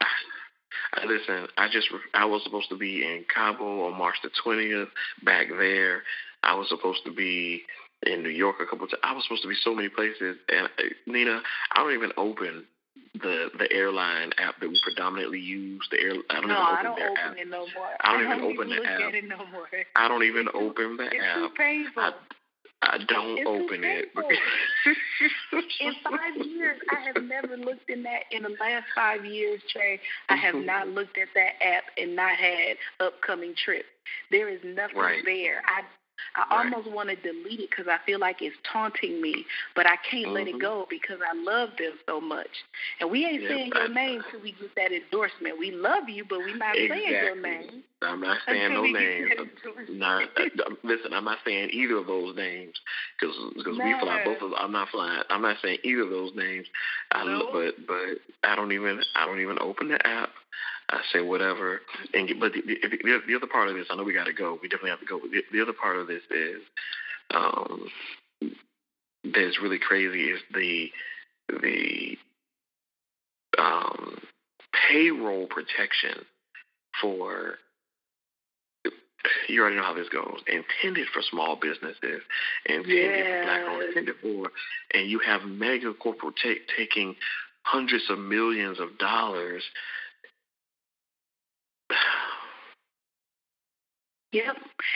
I, 0.94 1.06
listen, 1.06 1.48
I 1.58 1.68
just 1.72 1.88
I 2.14 2.26
was 2.26 2.42
supposed 2.44 2.70
to 2.70 2.78
be 2.78 3.04
in 3.04 3.26
Cabo 3.34 3.86
on 3.86 3.98
March 3.98 4.16
the 4.24 4.30
twentieth. 4.44 4.88
Back 5.24 5.48
there, 5.50 6.04
I 6.44 6.56
was 6.56 6.70
supposed 6.70 7.02
to 7.06 7.12
be 7.14 7.62
in 8.04 8.24
New 8.24 8.30
York 8.30 8.58
a 8.62 8.66
couple 8.66 8.86
of 8.86 8.92
times. 8.92 9.02
I 9.04 9.14
was 9.14 9.24
supposed 9.26 9.44
to 9.44 9.50
be 9.50 9.56
so 9.64 9.74
many 9.76 9.90
places. 9.90 10.38
And 10.50 10.68
uh, 10.68 10.84
Nina, 11.08 11.42
I 11.74 11.80
don't 11.84 11.94
even 11.94 12.12
open 12.18 12.66
the 13.14 13.50
the 13.58 13.72
airline 13.72 14.32
app 14.38 14.60
that 14.60 14.70
we 14.70 14.80
predominantly 14.84 15.40
use. 15.40 15.88
The 15.92 16.00
air 16.00 16.14
I 16.30 16.36
don't 16.42 16.48
No, 16.50 16.56
even 16.56 16.66
open 16.66 16.78
I 16.78 16.84
don't 16.84 16.96
their 16.98 17.12
open 17.12 17.24
app. 17.32 17.38
it 17.38 17.48
no 17.50 17.66
more. 17.76 17.90
I 18.02 18.12
don't 18.14 18.24
even 18.26 18.42
open 18.42 18.70
the 18.70 18.86
app. 18.88 19.14
it 19.14 19.24
no 19.28 19.38
more. 19.52 19.68
I 19.96 20.08
don't 20.08 20.24
even 20.24 20.48
It's 20.48 20.56
open 20.56 20.98
the 20.98 21.06
It's 21.06 21.16
app. 21.24 21.36
too 21.36 21.50
painful. 21.58 22.04
I- 22.04 22.14
I 22.84 22.98
don't 22.98 23.38
It's 23.38 23.48
open 23.48 23.84
it. 23.84 24.10
in 25.82 25.94
five 26.04 26.36
years, 26.48 26.80
I 26.90 27.00
have 27.02 27.24
never 27.24 27.56
looked 27.56 27.88
in 27.92 28.02
that. 28.04 28.24
In 28.32 28.42
the 28.42 28.56
last 28.60 28.86
five 28.96 29.24
years, 29.24 29.62
Trey, 29.72 30.00
I 30.30 30.36
have 30.36 30.56
not 30.66 30.88
looked 30.88 31.16
at 31.20 31.28
that 31.36 31.62
app 31.62 31.84
and 31.98 32.16
not 32.16 32.32
had 32.38 32.78
upcoming 33.00 33.54
trips. 33.56 33.86
There 34.32 34.50
is 34.50 34.60
nothing 34.64 34.98
Right. 34.98 35.22
there. 35.24 35.62
I 35.68 35.84
I 36.36 36.42
Right. 36.42 36.74
almost 36.74 36.88
want 36.92 37.10
to 37.10 37.16
delete 37.16 37.60
it 37.60 37.70
because 37.70 37.88
I 37.88 37.98
feel 38.06 38.20
like 38.20 38.42
it's 38.42 38.56
taunting 38.64 39.22
me, 39.22 39.46
but 39.76 39.86
I 39.86 39.98
can't 39.98 40.30
let 40.34 40.48
it 40.48 40.56
Mhm. 40.56 40.62
go 40.62 40.88
because 40.90 41.20
I 41.22 41.34
love 41.34 41.76
them 41.78 42.00
so 42.06 42.22
much. 42.22 42.64
And 43.00 43.10
we 43.10 43.26
ain't 43.26 43.44
Yeah, 43.44 43.50
saying 43.50 43.72
your 43.74 43.88
name 43.90 44.24
till 44.30 44.40
we 44.42 44.52
get 44.54 44.76
that 44.76 44.92
endorsement. 44.92 45.58
We 45.58 45.72
love 45.72 46.10
you, 46.10 46.26
but 46.26 46.40
we're 46.40 46.56
not 46.56 46.76
saying 46.76 47.10
your 47.10 47.36
name. 47.36 47.84
I'm 48.02 48.20
not 48.22 48.38
saying 48.48 48.74
no 48.74 48.84
names. 48.86 49.32
Not, 49.90 50.24
uh, 50.38 50.76
listen, 50.84 51.14
I'm 51.14 51.26
not 51.26 51.40
saying 51.46 51.70
either 51.72 51.98
of 51.98 52.08
those 52.08 52.36
names 52.36 52.80
because 53.20 53.36
we 53.66 53.94
fly 54.00 54.22
both 54.24 54.42
of. 54.42 54.54
I'm 54.58 54.72
not 54.72 54.90
flying. 54.90 55.24
I'm 55.30 55.42
not 55.42 55.58
saying 55.62 55.80
either 55.84 56.02
of 56.04 56.10
those 56.10 56.32
names. 56.36 56.68
I 57.12 57.24
No. 57.24 57.50
but 57.52 57.76
but 57.88 58.20
I 58.44 58.56
don't 58.56 58.72
even 58.72 59.02
I 59.16 59.26
don't 59.26 59.40
even 59.40 59.58
open 59.60 59.90
the 59.90 60.08
app. 60.08 60.30
I 60.92 61.02
say 61.14 61.22
whatever. 61.22 61.82
And 62.14 62.30
but 62.40 62.54
the, 62.54 62.62
the, 62.62 62.76
the, 62.90 63.20
the 63.28 63.36
other 63.36 63.48
part 63.48 63.70
of 63.70 63.76
this, 63.76 63.88
I 63.90 63.96
know 63.96 64.04
we 64.04 64.14
got 64.14 64.26
to 64.26 64.34
go. 64.34 64.60
We 64.62 64.68
definitely 64.68 64.92
have 64.92 65.00
to 65.00 65.06
go. 65.06 65.20
The, 65.20 65.44
the 65.52 65.62
other 65.62 65.74
part 65.74 65.98
of 65.98 66.08
this 66.08 66.22
is 66.30 66.62
um, 67.34 67.88
that's 69.24 69.62
really 69.62 69.80
crazy 69.80 70.26
is 70.26 70.42
the 70.54 70.90
the 71.62 72.18
um, 73.58 74.20
payroll 74.90 75.48
protection 75.48 76.26
for 77.00 77.56
you 79.48 79.62
already 79.62 79.76
know 79.76 79.84
how 79.84 79.94
this 79.94 80.10
goes. 80.10 80.40
Intended 80.48 81.08
for 81.14 81.22
small 81.22 81.56
businesses, 81.56 82.22
intended 82.66 83.26
for 83.26 83.44
black 83.44 83.62
owned, 83.68 83.84
intended 83.84 84.16
for, 84.22 84.52
and 84.94 85.10
you 85.10 85.20
have 85.20 85.44
mega 85.44 85.94
corporate 85.94 86.36
ta- 86.42 86.74
taking 86.78 87.16
hundreds 87.64 88.04
of 88.10 88.18
millions 88.18 88.80
of 88.80 88.98
dollars. 88.98 89.64
Yep. 94.32 94.56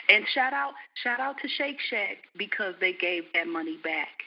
And 0.10 0.26
shout 0.34 0.54
out 0.54 0.74
shout 1.04 1.20
out 1.20 1.36
to 1.42 1.48
Shake 1.48 1.80
Shack 1.90 2.18
because 2.38 2.74
they 2.80 2.94
gave 2.94 3.24
that 3.34 3.48
money 3.48 3.78
back. 3.84 4.24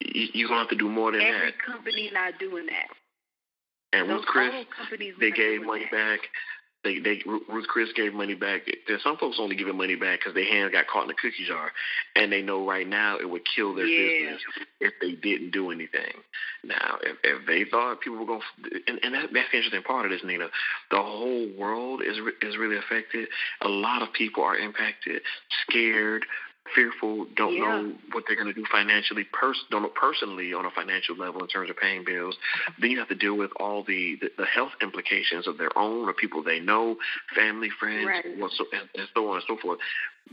You- 0.00 0.28
You're 0.32 0.48
gonna 0.48 0.60
have 0.60 0.70
to 0.70 0.76
do 0.76 0.88
more 0.88 1.12
than 1.12 1.20
Every 1.20 1.32
that. 1.32 1.38
Every 1.48 1.52
company 1.60 2.10
not 2.12 2.38
doing 2.38 2.66
that. 2.66 2.88
And 3.92 4.08
Those 4.10 4.18
Ruth 4.18 4.26
Chris, 4.26 4.66
they 5.18 5.30
gave 5.30 5.62
money 5.62 5.84
that. 5.84 5.90
back. 6.20 6.30
They, 6.86 7.00
they, 7.00 7.20
Ruth 7.26 7.66
Chris 7.66 7.88
gave 7.96 8.14
money 8.14 8.34
back. 8.34 8.62
There's 8.86 9.02
some 9.02 9.16
folks 9.16 9.38
only 9.40 9.56
giving 9.56 9.76
money 9.76 9.96
back 9.96 10.20
because 10.20 10.34
their 10.34 10.44
hands 10.46 10.70
got 10.70 10.86
caught 10.86 11.02
in 11.02 11.08
the 11.08 11.14
cookie 11.14 11.44
jar, 11.48 11.72
and 12.14 12.30
they 12.30 12.42
know 12.42 12.64
right 12.64 12.86
now 12.86 13.18
it 13.18 13.28
would 13.28 13.42
kill 13.56 13.74
their 13.74 13.86
Yeah. 13.86 14.36
business 14.36 14.42
if 14.80 14.92
they 15.00 15.12
didn't 15.12 15.50
do 15.50 15.72
anything. 15.72 16.14
Now, 16.62 16.98
if, 17.02 17.16
if 17.24 17.46
they 17.46 17.64
thought 17.68 18.00
people 18.00 18.18
were 18.18 18.26
going, 18.26 18.40
and, 18.86 19.00
and 19.02 19.14
that, 19.14 19.30
that's 19.32 19.50
the 19.50 19.56
interesting 19.56 19.82
part 19.82 20.04
of 20.06 20.12
this, 20.12 20.22
Nina. 20.24 20.46
The 20.92 21.02
whole 21.02 21.48
world 21.58 22.02
is 22.02 22.18
is 22.42 22.56
really 22.56 22.76
affected. 22.76 23.28
A 23.62 23.68
lot 23.68 24.02
of 24.02 24.12
people 24.12 24.44
are 24.44 24.56
impacted, 24.56 25.22
scared, 25.68 26.24
fearful, 26.74 27.26
don't 27.36 27.54
Yeah. 27.54 27.60
know 27.60 27.94
what 28.12 28.24
they're 28.26 28.36
going 28.36 28.48
to 28.48 28.52
do 28.54 28.64
financially, 28.70 29.24
pers- 29.24 29.64
don't 29.70 29.82
know 29.82 29.88
personally 29.88 30.52
on 30.54 30.64
a 30.66 30.70
financial 30.70 31.16
level 31.16 31.40
in 31.42 31.48
terms 31.48 31.70
of 31.70 31.76
paying 31.76 32.04
bills. 32.04 32.36
Then 32.78 32.90
you 32.90 32.98
have 32.98 33.08
to 33.08 33.14
deal 33.14 33.34
with 33.36 33.50
all 33.56 33.82
the, 33.82 34.16
the, 34.20 34.30
the 34.38 34.46
health 34.46 34.72
implications 34.82 35.46
of 35.46 35.58
their 35.58 35.76
own 35.78 36.08
or 36.08 36.12
people 36.12 36.42
they 36.42 36.60
know, 36.60 36.96
family, 37.34 37.70
friends, 37.70 38.06
Right. 38.06 38.36
what 38.38 38.52
so, 38.52 38.66
and, 38.72 38.88
and 38.96 39.08
so 39.14 39.28
on 39.30 39.36
and 39.36 39.44
so 39.46 39.56
forth. 39.56 39.78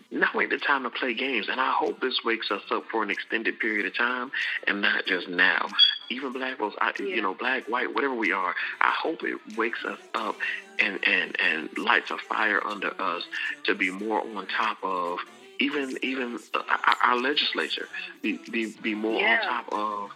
Now 0.10 0.30
ain't 0.42 0.50
the 0.50 0.58
time 0.58 0.84
to 0.84 0.90
play 0.90 1.14
games, 1.14 1.48
and 1.50 1.62
I 1.62 1.72
hope 1.72 2.02
this 2.02 2.20
wakes 2.26 2.50
us 2.50 2.64
up 2.72 2.86
for 2.92 3.04
an 3.04 3.12
extended 3.12 3.60
period 3.60 3.86
of 3.86 3.96
time 3.96 4.32
and 4.66 4.82
not 4.82 5.06
just 5.06 5.28
now. 5.28 5.68
Even 6.10 6.34
black 6.34 6.58
folks, 6.58 6.76
I, 6.82 6.94
Yeah. 7.00 7.06
you 7.16 7.22
know, 7.22 7.36
black, 7.36 7.68
white, 7.70 7.94
whatever 7.94 8.16
we 8.16 8.32
are, 8.32 8.56
I 8.82 8.92
hope 9.00 9.24
it 9.24 9.38
wakes 9.56 9.86
us 9.86 10.00
up 10.16 10.36
and, 10.80 11.00
and, 11.08 11.40
and 11.40 11.78
lights 11.78 12.10
a 12.10 12.18
fire 12.28 12.66
under 12.66 13.00
us 13.00 13.24
to 13.66 13.76
be 13.76 13.92
more 13.92 14.22
on 14.22 14.48
top 14.48 14.78
of 14.82 15.20
even 15.60 15.98
even 16.02 16.40
uh, 16.54 16.62
our- 16.86 16.98
our 17.04 17.18
legislature, 17.18 17.88
be 18.22 18.38
be, 18.52 18.74
be 18.82 18.96
more 18.96 19.20
Yeah. 19.20 19.40
on 19.42 19.48
top 19.48 19.74
of 19.74 20.12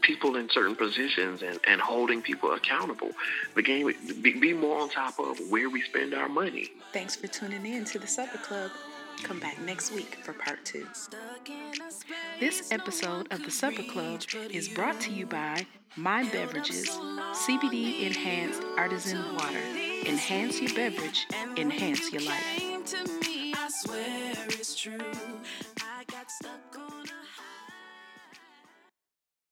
people 0.00 0.36
in 0.36 0.48
certain 0.50 0.76
positions 0.76 1.42
and, 1.42 1.58
and 1.66 1.80
holding 1.80 2.22
people 2.22 2.52
accountable. 2.52 3.10
The 3.54 3.62
game 3.62 3.92
be, 4.22 4.32
be 4.38 4.52
more 4.52 4.80
on 4.80 4.88
top 4.90 5.18
of 5.18 5.38
where 5.50 5.68
we 5.68 5.82
spend 5.82 6.14
our 6.14 6.28
money. 6.28 6.70
Thanks 6.92 7.16
for 7.16 7.26
tuning 7.26 7.66
in 7.66 7.84
to 7.86 7.98
the 7.98 8.06
Supper 8.06 8.38
Club. 8.38 8.70
Come 9.24 9.40
back 9.40 9.60
next 9.62 9.92
week 9.92 10.18
for 10.22 10.32
part 10.32 10.64
two. 10.64 10.86
This 12.38 12.70
episode 12.70 13.26
of 13.32 13.42
the 13.44 13.50
Supper 13.50 13.82
Club 13.82 14.22
is 14.50 14.68
brought 14.68 15.00
to 15.00 15.10
you 15.12 15.26
by 15.26 15.66
My 15.96 16.22
Beverages, 16.30 16.88
CBD 16.88 18.02
enhanced 18.06 18.62
artisan 18.76 19.34
water. 19.34 19.58
Enhance 20.06 20.60
your 20.60 20.72
beverage, 20.74 21.26
enhance 21.56 22.12
your 22.12 22.22
life. 22.22 23.34
Swear 23.80 24.34
it's 24.48 24.74
true. 24.74 24.98